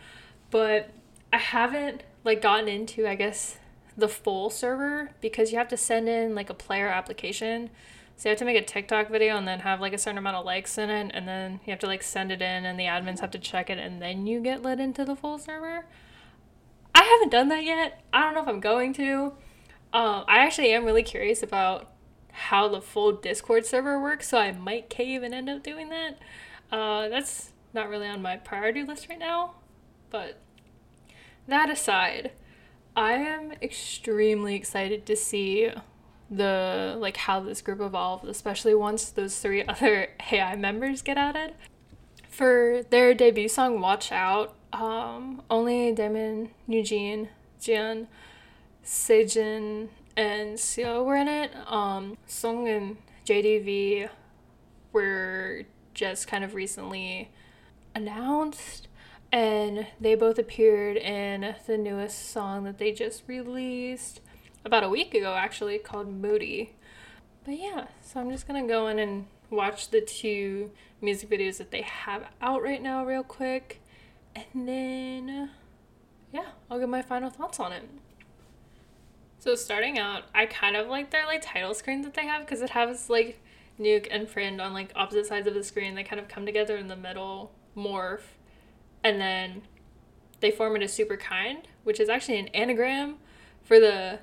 But 0.51 0.89
I 1.31 1.37
haven't 1.37 2.03
like 2.25 2.41
gotten 2.41 2.67
into, 2.67 3.07
I 3.07 3.15
guess, 3.15 3.55
the 3.97 4.07
full 4.07 4.49
server 4.49 5.11
because 5.21 5.51
you 5.51 5.57
have 5.57 5.69
to 5.69 5.77
send 5.77 6.09
in 6.09 6.35
like 6.35 6.49
a 6.49 6.53
player 6.53 6.87
application. 6.87 7.69
So 8.17 8.29
you 8.29 8.31
have 8.31 8.39
to 8.39 8.45
make 8.45 8.57
a 8.57 8.65
TikTok 8.65 9.09
video 9.09 9.35
and 9.35 9.47
then 9.47 9.59
have 9.59 9.81
like 9.81 9.93
a 9.93 9.97
certain 9.97 10.17
amount 10.17 10.37
of 10.37 10.45
likes 10.45 10.77
in 10.77 10.89
it, 10.89 11.11
and 11.13 11.27
then 11.27 11.59
you 11.65 11.71
have 11.71 11.79
to 11.79 11.87
like 11.87 12.01
send 12.01 12.31
it 12.31 12.41
in, 12.41 12.65
and 12.65 12.79
the 12.79 12.85
admins 12.85 13.19
have 13.19 13.31
to 13.31 13.39
check 13.39 13.69
it, 13.69 13.77
and 13.77 14.01
then 14.01 14.25
you 14.25 14.39
get 14.39 14.61
let 14.61 14.79
into 14.79 15.03
the 15.03 15.15
full 15.15 15.37
server. 15.37 15.85
I 16.93 17.03
haven't 17.03 17.31
done 17.31 17.49
that 17.49 17.65
yet. 17.65 18.03
I 18.13 18.21
don't 18.21 18.33
know 18.33 18.41
if 18.41 18.47
I'm 18.47 18.61
going 18.61 18.93
to. 18.93 19.33
Um, 19.91 20.23
I 20.27 20.39
actually 20.39 20.71
am 20.71 20.85
really 20.85 21.03
curious 21.03 21.43
about 21.43 21.91
how 22.31 22.67
the 22.69 22.81
full 22.81 23.11
Discord 23.11 23.65
server 23.65 24.01
works, 24.01 24.29
so 24.29 24.37
I 24.37 24.51
might 24.53 24.89
cave 24.89 25.21
and 25.21 25.33
end 25.33 25.49
up 25.49 25.61
doing 25.61 25.89
that. 25.89 26.17
Uh, 26.71 27.09
that's 27.09 27.51
not 27.73 27.89
really 27.89 28.07
on 28.07 28.21
my 28.21 28.37
priority 28.37 28.83
list 28.83 29.07
right 29.09 29.19
now, 29.19 29.55
but 30.09 30.39
that 31.47 31.69
aside, 31.69 32.31
I 32.95 33.13
am 33.13 33.51
extremely 33.61 34.55
excited 34.55 35.05
to 35.07 35.15
see 35.15 35.69
the 36.29 36.95
like 36.97 37.17
how 37.17 37.41
this 37.41 37.61
group 37.61 37.81
evolved, 37.81 38.25
especially 38.25 38.73
once 38.73 39.09
those 39.09 39.37
three 39.39 39.63
other 39.67 40.09
AI 40.31 40.55
members 40.55 41.01
get 41.01 41.17
added. 41.17 41.53
For 42.29 42.83
their 42.89 43.13
debut 43.13 43.47
song 43.47 43.79
"Watch 43.79 44.11
Out," 44.11 44.55
um, 44.73 45.41
only 45.49 45.91
Damon, 45.91 46.51
Eugene, 46.67 47.29
Jian, 47.61 48.07
Sejin, 48.83 49.89
and 50.15 50.57
Seo 50.57 51.03
were 51.05 51.15
in 51.15 51.27
it. 51.27 51.51
Um, 51.67 52.17
Sung 52.25 52.67
and 52.67 52.97
JDV 53.25 54.09
were 54.91 55.63
just 55.93 56.27
kind 56.27 56.43
of 56.43 56.53
recently 56.53 57.31
announced 57.93 58.87
and 59.35 59.85
they 59.99 60.15
both 60.15 60.39
appeared 60.39 60.95
in 60.95 61.55
the 61.67 61.77
newest 61.77 62.29
song 62.29 62.63
that 62.63 62.77
they 62.77 62.93
just 62.93 63.21
released 63.27 64.21
about 64.63 64.81
a 64.81 64.87
week 64.87 65.13
ago 65.13 65.33
actually 65.33 65.77
called 65.77 66.07
Moody. 66.07 66.73
But 67.43 67.59
yeah, 67.59 67.87
so 68.01 68.21
I'm 68.21 68.31
just 68.31 68.47
gonna 68.47 68.65
go 68.65 68.87
in 68.87 68.97
and 68.97 69.25
watch 69.49 69.89
the 69.89 69.99
two 69.99 70.71
music 71.01 71.29
videos 71.29 71.57
that 71.57 71.71
they 71.71 71.81
have 71.81 72.23
out 72.41 72.63
right 72.63 72.81
now 72.81 73.03
real 73.03 73.23
quick 73.23 73.81
and 74.33 74.69
then 74.69 75.49
yeah, 76.31 76.51
I'll 76.71 76.79
give 76.79 76.87
my 76.87 77.01
final 77.01 77.29
thoughts 77.29 77.59
on 77.59 77.73
it. 77.73 77.89
So 79.39 79.55
starting 79.55 79.99
out, 79.99 80.23
I 80.33 80.45
kind 80.45 80.77
of 80.77 80.87
like 80.87 81.09
their 81.09 81.25
like 81.25 81.41
title 81.41 81.73
screen 81.73 82.03
that 82.03 82.13
they 82.13 82.25
have 82.25 82.45
because 82.45 82.61
it 82.61 82.69
has 82.69 83.09
like 83.09 83.41
Nuke 83.77 84.07
and 84.09 84.29
Prid 84.29 84.61
on 84.61 84.71
like 84.71 84.93
opposite 84.95 85.25
sides 85.25 85.45
of 85.45 85.55
the 85.55 85.63
screen. 85.65 85.93
They 85.93 86.03
kind 86.03 86.21
of 86.21 86.29
come 86.29 86.45
together 86.45 86.77
in 86.77 86.87
the 86.87 86.95
middle, 86.95 87.51
morph, 87.75 88.21
and 89.05 89.21
then 89.21 89.61
they 90.39 90.49
form 90.49 90.73
into 90.73 90.87
super 90.87 91.15
kind, 91.15 91.67
which 91.83 91.99
is 91.99 92.09
actually 92.09 92.39
an 92.39 92.47
anagram 92.49 93.17
for 93.61 93.79
the 93.79 94.17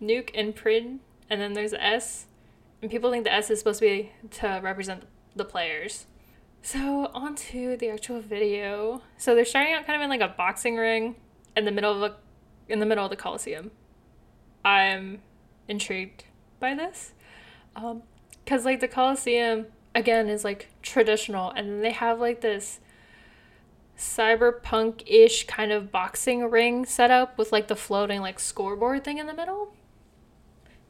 nuke 0.00 0.30
and 0.34 0.56
prid, 0.56 0.98
and 1.28 1.40
then 1.40 1.52
there's 1.52 1.72
the 1.72 1.84
S, 1.84 2.24
and 2.80 2.90
people 2.90 3.10
think 3.10 3.24
the 3.24 3.32
S 3.32 3.50
is 3.50 3.58
supposed 3.58 3.80
to 3.80 3.86
be 3.86 4.12
to 4.30 4.60
represent 4.62 5.04
the 5.36 5.44
players. 5.44 6.06
So 6.62 7.10
on 7.12 7.34
to 7.36 7.76
the 7.76 7.90
actual 7.90 8.20
video. 8.20 9.02
So 9.18 9.34
they're 9.34 9.44
starting 9.44 9.74
out 9.74 9.86
kind 9.86 10.00
of 10.00 10.02
in 10.02 10.10
like 10.10 10.22
a 10.22 10.34
boxing 10.34 10.76
ring 10.76 11.16
in 11.54 11.66
the 11.66 11.70
middle 11.70 11.92
of 11.92 12.10
a 12.10 12.16
in 12.72 12.80
the 12.80 12.86
middle 12.86 13.04
of 13.04 13.10
the 13.10 13.16
Coliseum. 13.16 13.70
I'm 14.64 15.20
intrigued 15.68 16.24
by 16.60 16.74
this. 16.74 17.12
Um, 17.76 18.02
cause 18.46 18.64
like 18.64 18.80
the 18.80 18.88
Coliseum 18.88 19.66
again 19.94 20.28
is 20.28 20.44
like 20.44 20.68
traditional 20.82 21.50
and 21.50 21.68
then 21.68 21.80
they 21.80 21.92
have 21.92 22.18
like 22.18 22.40
this 22.40 22.80
cyberpunk 23.98 25.02
ish 25.06 25.46
kind 25.46 25.72
of 25.72 25.90
boxing 25.90 26.48
ring 26.48 26.86
setup 26.86 27.36
with 27.36 27.50
like 27.50 27.66
the 27.66 27.76
floating 27.76 28.20
like 28.20 28.38
scoreboard 28.38 29.04
thing 29.04 29.18
in 29.18 29.26
the 29.26 29.34
middle. 29.34 29.74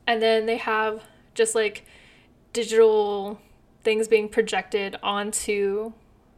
And 0.07 0.23
then 0.23 0.47
they 0.47 0.59
have 0.59 1.03
just 1.35 1.55
like 1.55 1.85
digital 2.53 3.41
things 3.83 4.09
being 4.09 4.29
projected 4.29 4.97
onto 5.03 5.93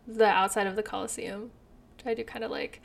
the 0.06 0.26
outside 0.26 0.66
of 0.66 0.76
the 0.76 0.82
Coliseum, 0.82 1.50
which 1.96 2.06
I 2.06 2.14
do 2.14 2.24
kind 2.24 2.44
of 2.44 2.50
like. 2.50 2.80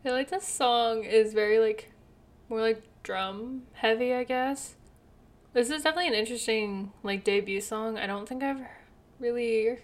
I 0.00 0.02
feel 0.02 0.12
like 0.14 0.30
this 0.30 0.48
song 0.48 1.04
is 1.04 1.34
very 1.34 1.58
like 1.58 1.92
more 2.48 2.60
like 2.60 2.82
drum 3.02 3.64
heavy, 3.74 4.14
I 4.14 4.24
guess. 4.24 4.76
This 5.52 5.68
is 5.68 5.82
definitely 5.82 6.08
an 6.08 6.14
interesting 6.14 6.92
like 7.02 7.24
debut 7.24 7.60
song. 7.60 7.98
I 7.98 8.06
don't 8.06 8.26
think 8.26 8.42
I've 8.42 8.62
really 9.18 9.78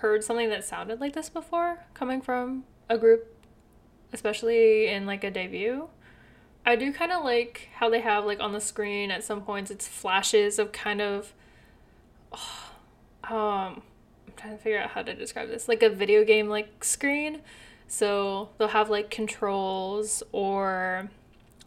heard 0.00 0.24
something 0.24 0.48
that 0.48 0.64
sounded 0.64 1.00
like 1.00 1.12
this 1.12 1.28
before 1.28 1.84
coming 1.92 2.22
from 2.22 2.64
a 2.88 2.96
group, 2.96 3.36
especially 4.12 4.88
in 4.88 5.06
like 5.06 5.24
a 5.24 5.30
debut. 5.30 5.88
I 6.64 6.76
do 6.76 6.92
kind 6.92 7.12
of 7.12 7.22
like 7.22 7.68
how 7.74 7.88
they 7.90 8.00
have 8.00 8.24
like 8.24 8.40
on 8.40 8.52
the 8.52 8.60
screen 8.60 9.10
at 9.10 9.24
some 9.24 9.42
points 9.42 9.70
it's 9.70 9.88
flashes 9.88 10.58
of 10.58 10.72
kind 10.72 11.00
of 11.00 11.32
oh, 12.32 12.72
um 13.30 13.82
I'm 14.26 14.34
trying 14.36 14.56
to 14.56 14.62
figure 14.62 14.78
out 14.78 14.90
how 14.90 15.02
to 15.02 15.14
describe 15.14 15.48
this 15.48 15.68
like 15.68 15.82
a 15.82 15.90
video 15.90 16.24
game 16.24 16.48
like 16.48 16.82
screen. 16.82 17.42
So 17.86 18.50
they'll 18.56 18.68
have 18.68 18.88
like 18.88 19.10
controls 19.10 20.22
or 20.32 21.10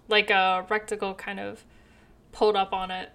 like 0.08 0.30
a 0.30 0.66
rectangle 0.70 1.14
kind 1.14 1.40
of 1.40 1.64
pulled 2.32 2.56
up 2.56 2.74
on 2.74 2.90
it. 2.90 3.10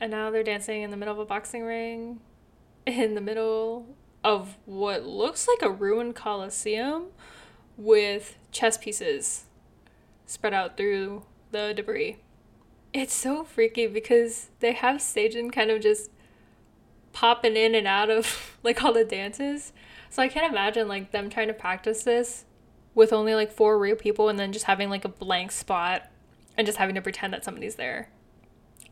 And 0.00 0.10
now 0.10 0.30
they're 0.30 0.42
dancing 0.42 0.82
in 0.82 0.90
the 0.90 0.96
middle 0.96 1.14
of 1.14 1.20
a 1.20 1.24
boxing 1.24 1.64
ring 1.64 2.20
in 2.86 3.14
the 3.14 3.20
middle 3.20 3.86
of 4.24 4.56
what 4.64 5.04
looks 5.04 5.48
like 5.48 5.62
a 5.62 5.70
ruined 5.70 6.14
coliseum 6.14 7.06
with 7.76 8.36
chess 8.50 8.78
pieces 8.78 9.44
spread 10.26 10.54
out 10.54 10.76
through 10.76 11.24
the 11.50 11.72
debris. 11.74 12.18
It's 12.92 13.14
so 13.14 13.44
freaky 13.44 13.86
because 13.86 14.50
they 14.60 14.72
have 14.72 15.00
Sejin 15.00 15.52
kind 15.52 15.70
of 15.70 15.80
just 15.80 16.10
popping 17.12 17.56
in 17.56 17.74
and 17.74 17.86
out 17.86 18.10
of 18.10 18.58
like 18.62 18.82
all 18.82 18.92
the 18.92 19.04
dances. 19.04 19.72
So 20.10 20.22
I 20.22 20.28
can't 20.28 20.50
imagine 20.50 20.88
like 20.88 21.10
them 21.10 21.30
trying 21.30 21.48
to 21.48 21.54
practice 21.54 22.04
this 22.04 22.44
with 22.94 23.12
only 23.12 23.34
like 23.34 23.50
four 23.50 23.78
real 23.78 23.96
people 23.96 24.28
and 24.28 24.38
then 24.38 24.52
just 24.52 24.66
having 24.66 24.90
like 24.90 25.04
a 25.04 25.08
blank 25.08 25.50
spot 25.52 26.10
and 26.56 26.66
just 26.66 26.78
having 26.78 26.94
to 26.94 27.02
pretend 27.02 27.32
that 27.32 27.44
somebody's 27.44 27.76
there. 27.76 28.10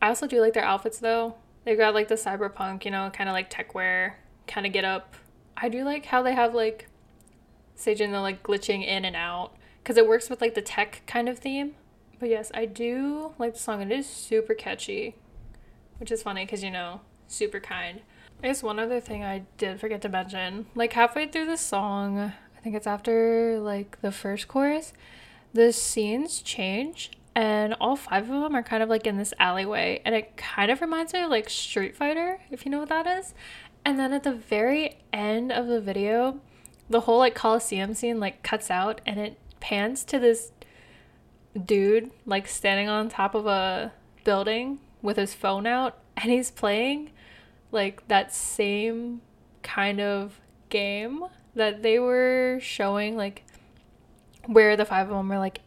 I 0.01 0.07
also 0.07 0.25
do 0.25 0.41
like 0.41 0.53
their 0.53 0.63
outfits 0.63 0.99
though. 0.99 1.35
They've 1.63 1.77
got 1.77 1.93
like 1.93 2.07
the 2.07 2.15
cyberpunk, 2.15 2.85
you 2.85 2.91
know, 2.91 3.11
kind 3.11 3.29
of 3.29 3.33
like 3.33 3.51
tech 3.51 3.75
wear, 3.75 4.17
kind 4.51 4.65
of 4.65 4.73
get 4.73 4.85
up 4.85 5.15
I 5.61 5.69
do 5.69 5.83
like 5.83 6.07
how 6.07 6.23
they 6.23 6.33
have 6.33 6.55
like 6.55 6.87
Sejin 7.77 8.11
the 8.11 8.19
like 8.19 8.43
glitching 8.43 8.85
in 8.85 9.05
and 9.05 9.15
out 9.15 9.53
because 9.81 9.97
it 9.97 10.07
works 10.07 10.29
with 10.29 10.41
like 10.41 10.55
the 10.55 10.61
tech 10.61 11.03
kind 11.05 11.29
of 11.29 11.39
theme. 11.39 11.75
But 12.19 12.29
yes, 12.29 12.51
I 12.53 12.65
do 12.65 13.33
like 13.37 13.53
the 13.53 13.59
song. 13.59 13.81
It 13.81 13.91
is 13.91 14.07
super 14.07 14.53
catchy, 14.53 15.15
which 15.97 16.11
is 16.11 16.23
funny 16.23 16.45
because 16.45 16.63
you 16.63 16.71
know, 16.71 17.01
super 17.27 17.59
kind. 17.59 18.01
I 18.43 18.47
guess 18.47 18.63
one 18.63 18.79
other 18.79 18.99
thing 18.99 19.23
I 19.23 19.43
did 19.57 19.79
forget 19.79 20.01
to 20.01 20.09
mention, 20.09 20.65
like 20.73 20.93
halfway 20.93 21.27
through 21.27 21.45
the 21.45 21.57
song, 21.57 22.19
I 22.19 22.59
think 22.63 22.75
it's 22.75 22.87
after 22.87 23.59
like 23.59 24.01
the 24.01 24.11
first 24.11 24.47
chorus, 24.47 24.93
the 25.53 25.71
scenes 25.71 26.41
change 26.41 27.11
and 27.35 27.75
all 27.75 27.95
five 27.95 28.23
of 28.29 28.41
them 28.41 28.55
are 28.55 28.63
kind 28.63 28.83
of 28.83 28.89
like 28.89 29.07
in 29.07 29.17
this 29.17 29.33
alleyway 29.39 30.01
and 30.03 30.13
it 30.13 30.35
kind 30.37 30.69
of 30.69 30.81
reminds 30.81 31.13
me 31.13 31.21
of 31.21 31.29
like 31.29 31.49
Street 31.49 31.95
Fighter, 31.95 32.39
if 32.49 32.65
you 32.65 32.71
know 32.71 32.79
what 32.79 32.89
that 32.89 33.05
is. 33.05 33.33
And 33.83 33.97
then 33.97 34.13
at 34.13 34.23
the 34.23 34.33
very 34.33 34.97
end 35.11 35.51
of 35.51 35.67
the 35.67 35.81
video, 35.81 36.39
the 36.89 37.01
whole 37.01 37.19
like 37.19 37.35
Coliseum 37.35 37.93
scene 37.93 38.19
like 38.19 38.43
cuts 38.43 38.69
out 38.69 39.01
and 39.05 39.19
it 39.19 39.37
pans 39.59 40.03
to 40.05 40.19
this 40.19 40.51
dude 41.65 42.11
like 42.25 42.47
standing 42.47 42.87
on 42.87 43.09
top 43.09 43.35
of 43.35 43.45
a 43.45 43.91
building 44.23 44.79
with 45.01 45.17
his 45.17 45.33
phone 45.33 45.65
out 45.65 45.97
and 46.15 46.31
he's 46.31 46.51
playing 46.51 47.11
like 47.71 48.07
that 48.07 48.33
same 48.33 49.21
kind 49.63 49.99
of 49.99 50.39
game 50.69 51.23
that 51.55 51.83
they 51.83 51.99
were 51.99 52.59
showing 52.61 53.17
like 53.17 53.43
where 54.45 54.75
the 54.75 54.85
five 54.85 55.09
of 55.09 55.15
them 55.15 55.29
were 55.29 55.37
like 55.37 55.61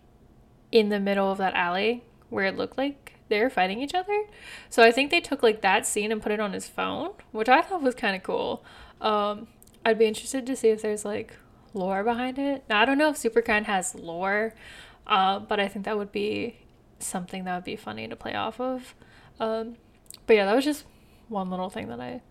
in 0.72 0.88
the 0.88 1.00
middle 1.00 1.31
of 1.31 1.38
that 1.38 1.55
alley 1.55 2.03
where 2.31 2.46
it 2.46 2.57
looked 2.57 2.79
like 2.79 3.03
they're 3.28 3.50
fighting 3.50 3.80
each 3.80 3.94
other. 3.94 4.24
So 4.68 4.82
I 4.82 4.90
think 4.90 5.10
they 5.10 5.20
took 5.20 5.42
like 5.42 5.60
that 5.62 5.87
scene 5.87 6.12
and 6.12 6.22
put 6.22 6.32
it 6.32 6.40
on 6.40 6.52
his 6.52 6.68
phone, 6.68 7.10
which 7.32 7.48
I 7.48 7.62
thought 7.62 7.82
was 7.82 7.94
kind 7.94 8.16
of 8.16 8.22
cool. 8.22 8.64
Um, 9.00 9.48
I'd 9.84 9.98
be 9.98 10.06
interested 10.06 10.46
to 10.46 10.56
see 10.56 10.68
if 10.68 10.82
there's 10.82 11.04
like 11.04 11.37
lore 11.72 12.04
behind 12.04 12.38
it. 12.38 12.64
Now 12.68 12.80
I 12.80 12.84
don't 12.84 12.98
know 12.98 13.10
if 13.10 13.16
Superkind 13.16 13.64
has 13.64 13.94
lore, 13.94 14.54
uh, 15.06 15.38
but 15.40 15.60
I 15.60 15.68
think 15.68 15.84
that 15.84 15.98
would 15.98 16.12
be 16.12 16.58
something 16.98 17.44
that 17.44 17.54
would 17.54 17.64
be 17.64 17.76
funny 17.76 18.08
to 18.08 18.16
play 18.16 18.34
off 18.34 18.60
of. 18.60 18.94
Um, 19.40 19.76
but 20.26 20.37
yeah, 20.37 20.46
that 20.46 20.54
was 20.54 20.64
just 20.64 20.84
one 21.28 21.50
little 21.50 21.70
thing 21.70 21.88
that 21.88 22.00
I 22.00 22.22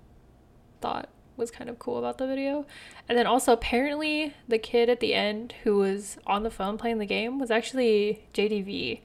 thought 0.81 1.09
was 1.35 1.51
kind 1.51 1.69
of 1.69 1.79
cool 1.79 1.97
about 1.97 2.17
the 2.17 2.27
video. 2.27 2.65
And 3.09 3.17
then 3.17 3.27
also 3.27 3.53
apparently 3.53 4.33
the 4.47 4.59
kid 4.59 4.89
at 4.89 4.99
the 4.99 5.13
end 5.13 5.53
who 5.63 5.77
was 5.77 6.17
on 6.25 6.43
the 6.43 6.51
phone 6.51 6.77
playing 6.77 6.99
the 6.99 7.05
game 7.05 7.39
was 7.39 7.51
actually 7.51 8.27
JDV, 8.33 9.01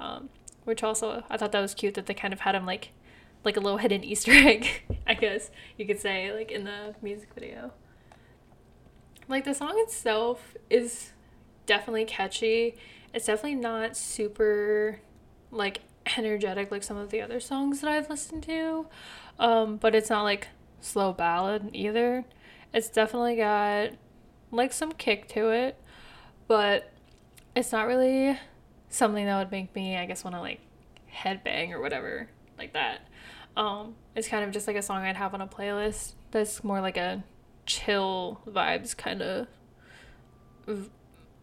um, 0.00 0.28
which 0.66 0.82
also 0.82 1.22
I 1.30 1.36
thought 1.36 1.52
that 1.52 1.60
was 1.60 1.74
cute 1.74 1.94
that 1.94 2.06
they 2.06 2.14
kind 2.14 2.34
of 2.34 2.40
had 2.40 2.54
him 2.54 2.66
like 2.66 2.90
like 3.44 3.56
a 3.56 3.60
little 3.60 3.78
hidden 3.78 4.04
Easter 4.04 4.32
egg, 4.34 4.82
I 5.06 5.14
guess 5.14 5.50
you 5.78 5.86
could 5.86 6.00
say, 6.00 6.32
like 6.32 6.50
in 6.50 6.64
the 6.64 6.94
music 7.00 7.30
video. 7.34 7.72
Like 9.28 9.44
the 9.44 9.54
song 9.54 9.74
itself 9.76 10.56
is 10.68 11.12
definitely 11.64 12.04
catchy. 12.04 12.76
It's 13.14 13.26
definitely 13.26 13.54
not 13.54 13.96
super 13.96 15.00
like 15.50 15.80
energetic 16.16 16.70
like 16.70 16.82
some 16.82 16.96
of 16.96 17.10
the 17.10 17.20
other 17.20 17.40
songs 17.40 17.80
that 17.80 17.90
I've 17.90 18.10
listened 18.10 18.42
to. 18.44 18.86
Um, 19.38 19.76
but 19.76 19.94
it's 19.94 20.10
not 20.10 20.22
like 20.22 20.48
slow 20.80 21.12
ballad 21.12 21.70
either. 21.72 22.24
It's 22.74 22.88
definitely 22.88 23.36
got 23.36 23.90
like 24.50 24.72
some 24.72 24.92
kick 24.92 25.28
to 25.28 25.50
it, 25.50 25.80
but 26.48 26.92
it's 27.54 27.72
not 27.72 27.86
really 27.86 28.38
something 28.88 29.24
that 29.26 29.38
would 29.38 29.50
make 29.50 29.74
me, 29.74 29.96
I 29.96 30.06
guess, 30.06 30.24
want 30.24 30.36
to 30.36 30.40
like 30.40 30.60
headbang 31.12 31.72
or 31.72 31.80
whatever 31.80 32.28
like 32.58 32.72
that. 32.72 33.08
Um, 33.56 33.94
it's 34.14 34.28
kind 34.28 34.44
of 34.44 34.50
just 34.50 34.66
like 34.66 34.76
a 34.76 34.82
song 34.82 35.02
I'd 35.02 35.16
have 35.16 35.32
on 35.34 35.40
a 35.40 35.46
playlist 35.46 36.12
that's 36.30 36.62
more 36.62 36.80
like 36.80 36.96
a 36.96 37.24
chill 37.64 38.40
vibes 38.46 38.96
kind 38.96 39.22
of 39.22 39.48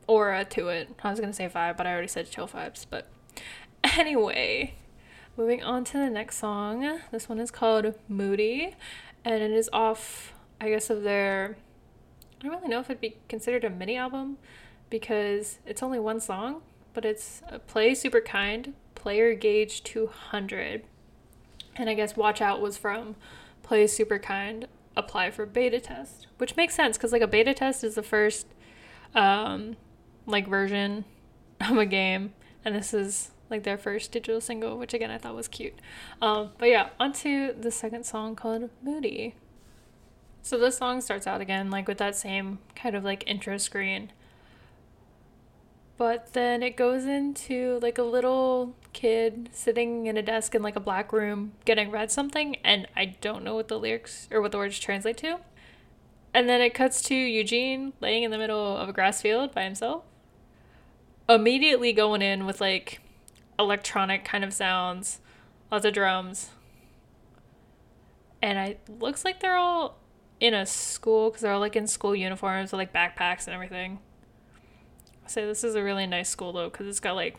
aura 0.07 0.45
to 0.45 0.69
it. 0.69 0.89
I 1.03 1.09
was 1.09 1.19
gonna 1.19 1.33
say 1.33 1.47
vibe, 1.47 1.77
but 1.77 1.87
I 1.87 1.91
already 1.91 2.07
said 2.07 2.29
chill 2.29 2.47
vibes. 2.47 2.85
But 2.89 3.07
anyway, 3.83 4.75
moving 5.37 5.63
on 5.63 5.83
to 5.85 5.93
the 5.93 6.09
next 6.09 6.37
song. 6.37 6.99
This 7.11 7.27
one 7.29 7.39
is 7.39 7.51
called 7.51 7.93
Moody, 8.07 8.75
and 9.25 9.41
it 9.41 9.51
is 9.51 9.69
off, 9.73 10.33
I 10.59 10.69
guess, 10.69 10.89
of 10.89 11.03
their. 11.03 11.57
I 12.39 12.47
don't 12.47 12.57
really 12.57 12.67
know 12.67 12.79
if 12.79 12.89
it'd 12.89 13.01
be 13.01 13.17
considered 13.29 13.63
a 13.63 13.69
mini 13.69 13.95
album 13.95 14.37
because 14.89 15.59
it's 15.65 15.81
only 15.81 15.97
one 15.97 16.19
song, 16.19 16.61
but 16.93 17.05
it's 17.05 17.41
Play 17.67 17.95
Super 17.95 18.21
Kind, 18.21 18.73
Player 18.95 19.33
Gauge 19.33 19.83
200. 19.83 20.83
And 21.75 21.89
I 21.89 21.93
guess 21.93 22.15
Watch 22.15 22.41
Out 22.41 22.61
was 22.61 22.77
from 22.77 23.15
Play 23.63 23.87
Super 23.87 24.19
Kind, 24.19 24.67
Apply 24.95 25.31
for 25.31 25.45
Beta 25.45 25.79
Test, 25.79 26.27
which 26.37 26.55
makes 26.55 26.75
sense 26.75 26.97
because 26.97 27.11
like 27.11 27.21
a 27.21 27.27
beta 27.27 27.53
test 27.53 27.83
is 27.83 27.95
the 27.95 28.03
first 28.03 28.47
um, 29.15 29.75
like 30.25 30.47
version 30.47 31.05
of 31.61 31.77
a 31.77 31.85
game, 31.85 32.33
and 32.63 32.75
this 32.75 32.93
is 32.93 33.31
like 33.49 33.63
their 33.63 33.77
first 33.77 34.11
digital 34.11 34.41
single, 34.41 34.77
which 34.77 34.93
again 34.93 35.11
I 35.11 35.17
thought 35.17 35.35
was 35.35 35.47
cute. 35.47 35.73
Um, 36.21 36.51
but 36.57 36.69
yeah, 36.69 36.89
onto 36.99 37.53
the 37.59 37.71
second 37.71 38.05
song 38.05 38.35
called 38.35 38.69
Moody. 38.83 39.35
So 40.41 40.57
this 40.57 40.77
song 40.77 41.01
starts 41.01 41.25
out 41.25 41.41
again 41.41 41.71
like 41.71 41.87
with 41.87 41.97
that 41.99 42.15
same 42.15 42.59
kind 42.75 42.95
of 42.95 43.03
like 43.03 43.23
intro 43.25 43.57
screen. 43.57 44.11
But 45.97 46.33
then 46.33 46.63
it 46.63 46.75
goes 46.75 47.05
into 47.05 47.79
like 47.81 47.97
a 47.97 48.03
little 48.03 48.75
kid 48.93 49.49
sitting 49.51 50.05
in 50.07 50.17
a 50.17 50.21
desk 50.21 50.55
in 50.55 50.61
like 50.61 50.75
a 50.75 50.79
black 50.79 51.11
room 51.13 51.53
getting 51.65 51.91
read 51.91 52.11
something 52.11 52.55
and 52.63 52.87
I 52.95 53.05
don't 53.05 53.43
know 53.43 53.55
what 53.55 53.67
the 53.67 53.79
lyrics 53.79 54.27
or 54.31 54.41
what 54.41 54.51
the 54.51 54.57
words 54.57 54.79
translate 54.79 55.17
to. 55.17 55.39
And 56.33 56.49
then 56.49 56.61
it 56.61 56.73
cuts 56.73 57.01
to 57.03 57.15
Eugene 57.15 57.93
laying 57.99 58.23
in 58.23 58.31
the 58.31 58.37
middle 58.37 58.77
of 58.77 58.89
a 58.89 58.93
grass 58.93 59.21
field 59.21 59.53
by 59.53 59.63
himself. 59.63 60.03
Immediately 61.29 61.93
going 61.93 62.21
in 62.21 62.45
with 62.45 62.59
like 62.59 63.01
electronic 63.59 64.25
kind 64.25 64.43
of 64.43 64.51
sounds, 64.51 65.19
lots 65.71 65.85
of 65.85 65.93
drums. 65.93 66.49
And 68.41 68.57
it 68.57 68.81
looks 68.89 69.23
like 69.23 69.39
they're 69.39 69.55
all 69.55 69.97
in 70.39 70.53
a 70.53 70.65
school 70.65 71.29
because 71.29 71.43
they're 71.43 71.53
all 71.53 71.59
like 71.59 71.75
in 71.75 71.87
school 71.87 72.15
uniforms 72.15 72.71
with 72.71 72.79
like 72.79 72.91
backpacks 72.91 73.45
and 73.45 73.53
everything. 73.53 73.99
I 75.25 75.29
say 75.29 75.45
this 75.45 75.63
is 75.63 75.75
a 75.75 75.83
really 75.83 76.07
nice 76.07 76.29
school 76.29 76.53
though 76.53 76.69
because 76.69 76.87
it's 76.87 76.99
got 76.99 77.15
like 77.15 77.37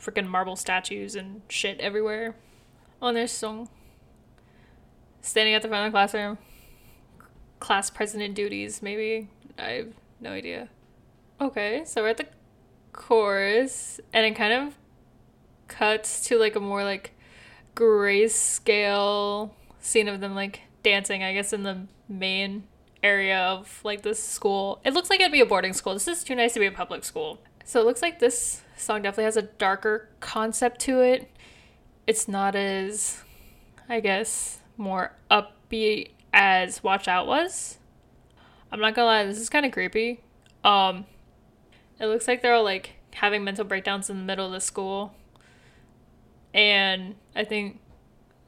freaking 0.00 0.26
marble 0.26 0.56
statues 0.56 1.14
and 1.14 1.42
shit 1.48 1.78
everywhere. 1.80 2.34
Oh, 3.02 3.12
there's 3.12 3.32
Sung 3.32 3.68
standing 5.20 5.54
at 5.54 5.62
the 5.62 5.68
front 5.68 5.86
of 5.86 5.92
the 5.92 5.96
classroom. 5.96 6.38
Class 7.58 7.90
president 7.90 8.34
duties, 8.34 8.82
maybe. 8.82 9.28
I 9.58 9.70
have 9.70 9.92
no 10.20 10.30
idea. 10.30 10.68
Okay, 11.40 11.82
so 11.84 12.02
we're 12.02 12.08
at 12.08 12.16
the 12.16 12.26
chorus, 12.92 14.00
and 14.12 14.26
it 14.26 14.34
kind 14.34 14.52
of 14.52 14.76
cuts 15.68 16.26
to 16.26 16.38
like 16.38 16.56
a 16.56 16.60
more 16.60 16.84
like 16.84 17.12
grayscale 17.74 19.50
scene 19.78 20.08
of 20.08 20.20
them 20.20 20.34
like 20.34 20.60
dancing, 20.82 21.22
I 21.22 21.32
guess, 21.32 21.52
in 21.52 21.62
the 21.62 21.86
main 22.08 22.64
area 23.02 23.38
of 23.38 23.80
like 23.84 24.02
this 24.02 24.22
school. 24.22 24.80
It 24.84 24.94
looks 24.94 25.10
like 25.10 25.20
it'd 25.20 25.32
be 25.32 25.40
a 25.40 25.46
boarding 25.46 25.72
school. 25.72 25.94
This 25.94 26.08
is 26.08 26.24
too 26.24 26.34
nice 26.34 26.52
to 26.54 26.60
be 26.60 26.66
a 26.66 26.72
public 26.72 27.04
school. 27.04 27.40
So 27.64 27.80
it 27.80 27.86
looks 27.86 28.02
like 28.02 28.18
this 28.18 28.62
song 28.76 29.02
definitely 29.02 29.24
has 29.24 29.36
a 29.36 29.42
darker 29.42 30.08
concept 30.20 30.80
to 30.82 31.00
it. 31.00 31.30
It's 32.06 32.26
not 32.26 32.54
as, 32.54 33.22
I 33.88 34.00
guess, 34.00 34.58
more 34.76 35.12
upbeat 35.30 36.10
as 36.32 36.82
Watch 36.82 37.06
Out 37.06 37.26
was. 37.26 37.78
I'm 38.72 38.80
not 38.80 38.94
gonna 38.94 39.06
lie, 39.06 39.24
this 39.24 39.38
is 39.38 39.48
kind 39.48 39.66
of 39.66 39.72
creepy. 39.72 40.20
Um, 40.64 41.06
it 41.98 42.06
looks 42.06 42.26
like 42.26 42.42
they're 42.42 42.54
all 42.54 42.64
like 42.64 42.94
having 43.14 43.44
mental 43.44 43.64
breakdowns 43.64 44.10
in 44.10 44.18
the 44.18 44.24
middle 44.24 44.46
of 44.46 44.52
the 44.52 44.60
school. 44.60 45.14
And 46.52 47.14
I 47.34 47.44
think 47.44 47.80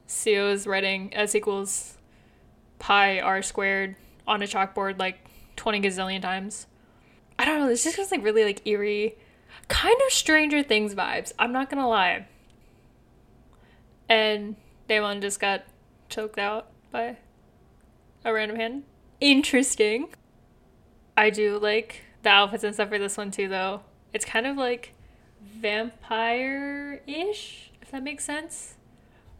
Seo 0.07 0.51
is 0.51 0.67
writing 0.67 1.13
S 1.13 1.35
equals 1.35 1.97
pi 2.79 3.19
r 3.19 3.41
squared 3.41 3.95
on 4.27 4.41
a 4.41 4.45
chalkboard 4.45 4.99
like 4.99 5.19
20 5.55 5.81
gazillion 5.81 6.21
times. 6.21 6.67
I 7.37 7.45
don't 7.45 7.59
know, 7.59 7.67
this 7.67 7.83
just 7.83 7.95
feels 7.95 8.11
like 8.11 8.23
really 8.23 8.43
like 8.43 8.65
eerie, 8.65 9.17
kind 9.67 9.95
of 10.05 10.11
Stranger 10.11 10.63
Things 10.63 10.93
vibes. 10.93 11.33
I'm 11.39 11.51
not 11.51 11.69
gonna 11.69 11.87
lie. 11.87 12.27
And 14.07 14.55
Damon 14.87 15.21
just 15.21 15.39
got 15.39 15.63
choked 16.09 16.37
out 16.37 16.67
by 16.91 17.17
a 18.23 18.33
random 18.33 18.57
hand. 18.57 18.83
Interesting. 19.19 20.09
I 21.15 21.29
do 21.29 21.57
like 21.57 22.01
the 22.23 22.29
outfits 22.29 22.63
and 22.63 22.73
stuff 22.73 22.89
for 22.89 22.99
this 22.99 23.17
one 23.17 23.31
too, 23.31 23.47
though. 23.47 23.81
It's 24.13 24.25
kind 24.25 24.45
of 24.45 24.57
like 24.57 24.93
vampire 25.41 27.01
ish, 27.07 27.71
if 27.81 27.91
that 27.91 28.03
makes 28.03 28.23
sense. 28.25 28.75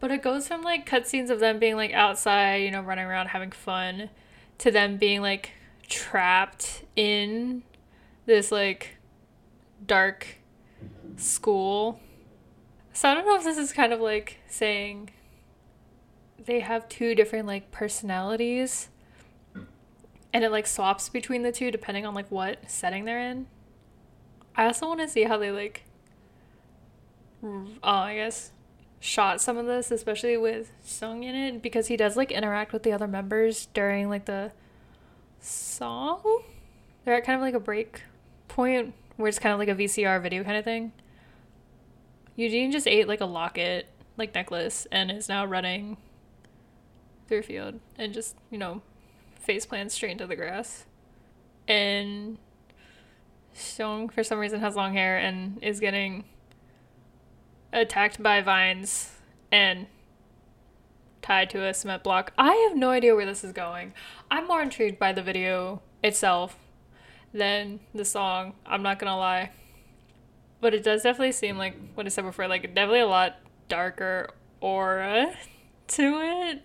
But 0.00 0.10
it 0.10 0.22
goes 0.22 0.48
from 0.48 0.62
like 0.62 0.88
cutscenes 0.88 1.30
of 1.30 1.40
them 1.40 1.58
being 1.58 1.76
like 1.76 1.92
outside, 1.92 2.56
you 2.56 2.70
know, 2.70 2.82
running 2.82 3.06
around 3.06 3.28
having 3.28 3.52
fun, 3.52 4.10
to 4.58 4.70
them 4.70 4.96
being 4.96 5.20
like 5.20 5.50
trapped 5.88 6.84
in 6.96 7.62
this 8.26 8.50
like 8.50 8.96
dark 9.86 10.26
school. 11.16 12.00
So 12.92 13.08
I 13.08 13.14
don't 13.14 13.26
know 13.26 13.36
if 13.36 13.44
this 13.44 13.58
is 13.58 13.72
kind 13.72 13.92
of 13.92 14.00
like 14.00 14.38
saying 14.48 15.10
they 16.44 16.60
have 16.60 16.88
two 16.88 17.14
different 17.14 17.46
like 17.46 17.70
personalities 17.70 18.88
and 20.32 20.44
it 20.44 20.50
like 20.50 20.66
swaps 20.66 21.08
between 21.08 21.42
the 21.42 21.52
two 21.52 21.70
depending 21.70 22.06
on 22.06 22.14
like 22.14 22.30
what 22.30 22.58
setting 22.70 23.04
they're 23.04 23.20
in. 23.20 23.46
I 24.56 24.66
also 24.66 24.86
want 24.86 25.00
to 25.00 25.08
see 25.08 25.24
how 25.24 25.38
they 25.38 25.50
like 25.50 25.84
oh, 27.42 27.66
I 27.82 28.14
guess 28.14 28.52
shot 29.04 29.38
some 29.38 29.58
of 29.58 29.66
this, 29.66 29.90
especially 29.90 30.34
with 30.38 30.72
Sung 30.82 31.24
in 31.24 31.34
it, 31.34 31.60
because 31.60 31.88
he 31.88 31.96
does 31.96 32.16
like 32.16 32.32
interact 32.32 32.72
with 32.72 32.84
the 32.84 32.92
other 32.92 33.06
members 33.06 33.66
during 33.74 34.08
like 34.08 34.24
the 34.24 34.50
song. 35.40 36.22
They're 37.04 37.14
at 37.14 37.24
kind 37.24 37.36
of 37.36 37.42
like 37.42 37.52
a 37.52 37.60
break 37.60 38.00
point 38.48 38.94
where 39.16 39.28
it's 39.28 39.38
kind 39.38 39.52
of 39.52 39.58
like 39.58 39.68
a 39.68 39.74
VCR 39.74 40.22
video 40.22 40.42
kind 40.42 40.56
of 40.56 40.64
thing. 40.64 40.92
Eugene 42.34 42.72
just 42.72 42.88
ate 42.88 43.06
like 43.06 43.20
a 43.20 43.26
locket, 43.26 43.88
like 44.16 44.34
necklace, 44.34 44.86
and 44.90 45.10
is 45.10 45.28
now 45.28 45.44
running 45.44 45.98
through 47.28 47.40
a 47.40 47.42
field 47.42 47.80
and 47.98 48.14
just, 48.14 48.36
you 48.50 48.56
know, 48.56 48.80
face 49.38 49.66
plants 49.66 49.94
straight 49.94 50.12
into 50.12 50.26
the 50.26 50.34
grass. 50.34 50.86
And 51.68 52.38
Sung 53.52 54.08
for 54.08 54.24
some 54.24 54.38
reason, 54.38 54.60
has 54.60 54.76
long 54.76 54.94
hair 54.94 55.18
and 55.18 55.62
is 55.62 55.78
getting 55.78 56.24
attacked 57.74 58.22
by 58.22 58.40
vines 58.40 59.10
and 59.52 59.86
tied 61.20 61.50
to 61.50 61.66
a 61.66 61.74
cement 61.74 62.02
block. 62.02 62.32
I 62.38 62.54
have 62.68 62.76
no 62.76 62.90
idea 62.90 63.14
where 63.14 63.26
this 63.26 63.44
is 63.44 63.52
going. 63.52 63.92
I'm 64.30 64.46
more 64.46 64.62
intrigued 64.62 64.98
by 64.98 65.12
the 65.12 65.22
video 65.22 65.82
itself 66.02 66.56
than 67.32 67.80
the 67.94 68.04
song. 68.04 68.54
I'm 68.64 68.82
not 68.82 68.98
gonna 68.98 69.16
lie. 69.16 69.50
But 70.60 70.72
it 70.72 70.84
does 70.84 71.02
definitely 71.02 71.32
seem 71.32 71.58
like 71.58 71.76
what 71.94 72.06
I 72.06 72.08
said 72.08 72.24
before, 72.24 72.46
like 72.46 72.62
definitely 72.74 73.00
a 73.00 73.06
lot 73.06 73.36
darker 73.68 74.30
aura 74.60 75.34
to 75.88 76.20
it. 76.20 76.62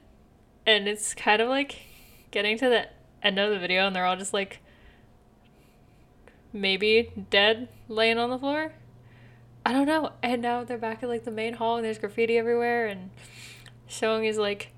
And 0.65 0.88
it's 0.88 1.13
kind 1.13 1.41
of 1.41 1.50
like 1.50 1.78
getting 2.32 2.58
to 2.60 2.69
the 2.69 2.88
end 3.24 3.39
of 3.39 3.50
the 3.50 3.60
video 3.60 3.88
and 3.88 3.95
they're 3.95 4.06
all 4.06 4.15
just 4.15 4.34
like 4.34 4.60
maybe 6.54 7.12
dead 7.30 7.67
laying 7.88 8.17
on 8.17 8.30
the 8.30 8.38
floor. 8.38 8.74
I 9.69 9.71
don't 9.71 9.86
know. 9.86 10.13
And 10.23 10.41
now 10.41 10.63
they're 10.63 10.79
back 10.79 11.03
at 11.03 11.10
like 11.10 11.25
the 11.25 11.32
main 11.32 11.53
hall 11.53 11.75
and 11.75 11.86
there's 11.86 11.99
graffiti 11.99 12.39
everywhere 12.39 12.88
and 12.88 13.12
Sung 13.88 14.25
is 14.25 14.36
like 14.36 14.73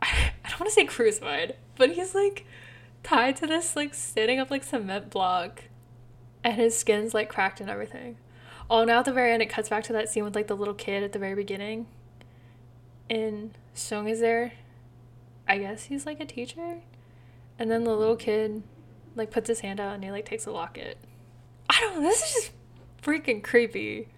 I 0.00 0.30
don't 0.44 0.60
want 0.60 0.70
to 0.70 0.74
say 0.74 0.84
crucified, 0.84 1.56
but 1.74 1.90
he's 1.90 2.14
like 2.14 2.46
tied 3.02 3.34
to 3.38 3.48
this 3.48 3.74
like 3.74 3.94
standing 3.94 4.38
up 4.38 4.48
like 4.48 4.62
cement 4.62 5.10
block 5.10 5.64
and 6.44 6.54
his 6.54 6.78
skin's 6.78 7.12
like 7.12 7.28
cracked 7.28 7.60
and 7.60 7.68
everything. 7.68 8.16
Oh, 8.70 8.84
now 8.84 9.00
at 9.00 9.06
the 9.06 9.12
very 9.12 9.32
end, 9.32 9.42
it 9.42 9.50
cuts 9.50 9.68
back 9.68 9.82
to 9.84 9.92
that 9.92 10.08
scene 10.08 10.22
with 10.22 10.36
like 10.36 10.46
the 10.46 10.56
little 10.56 10.72
kid 10.72 11.02
at 11.02 11.10
the 11.10 11.18
very 11.18 11.34
beginning. 11.34 11.88
And 13.10 13.58
Sung 13.74 14.08
is 14.08 14.20
there. 14.20 14.52
I 15.48 15.58
guess 15.58 15.86
he's 15.86 16.06
like 16.06 16.20
a 16.20 16.26
teacher. 16.26 16.82
And 17.58 17.72
then 17.72 17.82
the 17.82 17.96
little 17.96 18.14
kid 18.14 18.62
like 19.16 19.32
puts 19.32 19.48
his 19.48 19.58
hand 19.58 19.80
out 19.80 19.96
and 19.96 20.04
he 20.04 20.12
like 20.12 20.26
takes 20.26 20.46
a 20.46 20.52
locket. 20.52 20.96
I 21.68 21.80
don't 21.80 21.96
know, 21.96 22.02
this 22.02 22.22
is 22.22 22.34
just 22.34 22.59
freaking 23.02 23.42
creepy. 23.42 24.08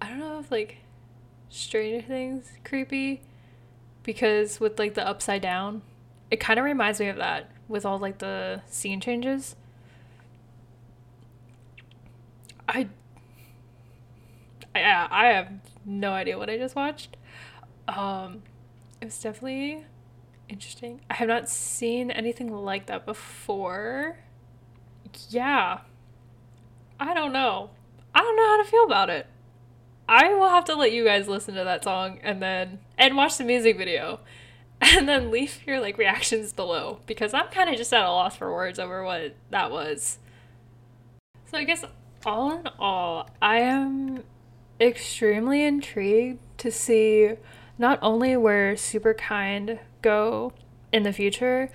I 0.00 0.08
don't 0.08 0.18
know 0.18 0.38
if 0.38 0.50
like 0.50 0.78
Stranger 1.48 2.06
Things 2.06 2.50
creepy 2.64 3.22
because 4.02 4.60
with 4.60 4.78
like 4.78 4.94
the 4.94 5.06
upside 5.06 5.42
down, 5.42 5.82
it 6.30 6.40
kind 6.40 6.58
of 6.58 6.64
reminds 6.64 7.00
me 7.00 7.08
of 7.08 7.16
that 7.16 7.50
with 7.68 7.84
all 7.86 7.98
like 7.98 8.18
the 8.18 8.62
scene 8.66 9.00
changes. 9.00 9.56
I 12.68 12.88
I 14.74 15.08
I 15.10 15.26
have 15.28 15.52
no 15.84 16.12
idea 16.12 16.38
what 16.38 16.50
I 16.50 16.56
just 16.58 16.74
watched. 16.74 17.16
Um 17.88 18.42
it 19.00 19.06
was 19.06 19.18
definitely 19.18 19.84
interesting. 20.48 21.00
I 21.10 21.14
have 21.14 21.28
not 21.28 21.48
seen 21.48 22.10
anything 22.10 22.52
like 22.52 22.86
that 22.86 23.04
before. 23.06 24.18
Yeah. 25.28 25.80
I 26.98 27.14
don't 27.14 27.32
know. 27.32 27.70
I 28.14 28.20
don't 28.20 28.36
know 28.36 28.46
how 28.46 28.62
to 28.62 28.70
feel 28.70 28.84
about 28.84 29.10
it. 29.10 29.26
I 30.08 30.34
will 30.34 30.50
have 30.50 30.64
to 30.66 30.74
let 30.74 30.92
you 30.92 31.04
guys 31.04 31.28
listen 31.28 31.54
to 31.54 31.64
that 31.64 31.84
song 31.84 32.20
and 32.22 32.42
then 32.42 32.80
and 32.98 33.16
watch 33.16 33.38
the 33.38 33.44
music 33.44 33.78
video 33.78 34.20
and 34.80 35.08
then 35.08 35.30
leave 35.30 35.60
your 35.66 35.80
like 35.80 35.98
reactions 35.98 36.52
below 36.52 37.00
because 37.06 37.32
I'm 37.32 37.48
kind 37.48 37.70
of 37.70 37.76
just 37.76 37.92
at 37.92 38.04
a 38.04 38.10
loss 38.10 38.36
for 38.36 38.52
words 38.52 38.78
over 38.78 39.02
what 39.04 39.34
that 39.50 39.70
was. 39.70 40.18
So 41.46 41.58
I 41.58 41.64
guess 41.64 41.84
all 42.26 42.52
in 42.52 42.68
all, 42.78 43.28
I 43.40 43.60
am 43.60 44.24
extremely 44.80 45.62
intrigued 45.62 46.40
to 46.58 46.70
see 46.70 47.34
not 47.78 47.98
only 48.02 48.36
where 48.36 48.76
super 48.76 49.14
kind 49.14 49.78
go 50.02 50.52
in 50.92 51.02
the 51.02 51.12
future, 51.12 51.70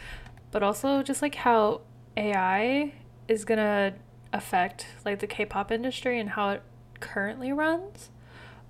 but 0.51 0.63
also 0.63 1.03
just 1.03 1.21
like 1.21 1.35
how 1.35 1.81
AI 2.15 2.93
is 3.27 3.45
gonna 3.45 3.93
affect 4.31 4.87
like 5.05 5.19
the 5.19 5.27
K-pop 5.27 5.71
industry 5.71 6.19
and 6.19 6.31
how 6.31 6.49
it 6.49 6.61
currently 6.99 7.51
runs. 7.51 8.09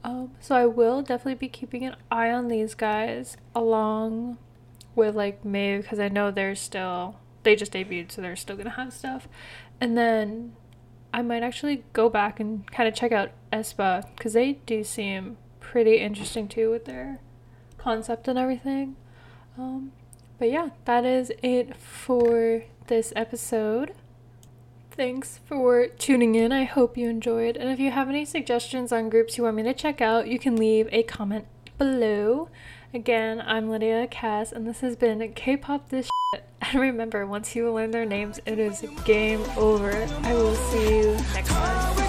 Um, 0.04 0.32
so 0.40 0.56
I 0.56 0.66
will 0.66 1.02
definitely 1.02 1.36
be 1.36 1.50
keeping 1.50 1.84
an 1.84 1.96
eye 2.10 2.32
on 2.32 2.48
these 2.48 2.74
guys 2.74 3.36
along 3.54 4.38
with 4.96 5.16
like 5.16 5.44
Mave 5.44 5.84
because 5.84 6.00
I 6.00 6.08
know 6.08 6.32
they're 6.32 6.56
still 6.56 7.18
they 7.44 7.56
just 7.56 7.74
debuted, 7.74 8.12
so 8.12 8.22
they're 8.22 8.36
still 8.36 8.56
gonna 8.56 8.72
have 8.72 8.94
stuff. 8.94 9.28
And 9.82 9.98
then 9.98 10.54
I 11.14 11.22
might 11.22 11.44
actually 11.44 11.84
go 11.94 12.10
back 12.10 12.40
and 12.40 12.70
kind 12.72 12.88
of 12.88 12.94
check 12.94 13.12
out 13.12 13.32
aespa 13.52 14.06
because 14.16 14.34
they 14.34 14.54
do 14.66 14.84
seem 14.84 15.38
pretty 15.60 15.98
interesting 15.98 16.48
too 16.48 16.70
with 16.70 16.86
their 16.86 17.20
concept 17.78 18.28
and 18.28 18.38
everything. 18.38 18.96
Um, 19.58 19.92
but 20.38 20.50
yeah, 20.50 20.70
that 20.86 21.06
is 21.06 21.32
it 21.42 21.76
for 21.76 22.64
this 22.88 23.12
episode. 23.16 23.94
Thanks 25.00 25.40
for 25.46 25.88
tuning 25.88 26.36
in. 26.36 26.52
I 26.52 26.66
hope 26.66 26.98
you 26.98 27.08
enjoyed. 27.08 27.56
And 27.56 27.70
if 27.70 27.80
you 27.80 27.90
have 27.90 28.10
any 28.10 28.26
suggestions 28.26 28.92
on 28.92 29.08
groups 29.08 29.38
you 29.38 29.46
want 29.46 29.56
me 29.56 29.64
to 29.64 29.74
check 29.74 30.02
out, 30.02 30.28
you 30.28 30.38
can 30.38 30.58
leave 30.58 30.90
a 30.92 31.04
comment 31.04 31.46
below. 31.78 32.50
Again, 32.94 33.42
I'm 33.48 33.70
Lydia 33.70 34.08
Kaz, 34.08 34.52
and 34.52 34.68
this 34.68 34.82
has 34.82 34.98
been 34.98 35.26
K 35.36 35.56
pop 35.56 35.88
this 35.88 36.10
shit. 36.36 36.44
And 36.62 36.82
remember, 36.82 37.26
once 37.26 37.56
you 37.56 37.72
learn 37.72 37.92
their 37.92 38.04
names, 38.04 38.42
it 38.46 38.60
is 38.60 38.84
game 39.06 39.42
over. 39.56 39.94
I 40.24 40.34
will 40.34 40.56
see 40.56 40.98
you 40.98 41.14
next 41.34 41.48
time. 41.48 42.09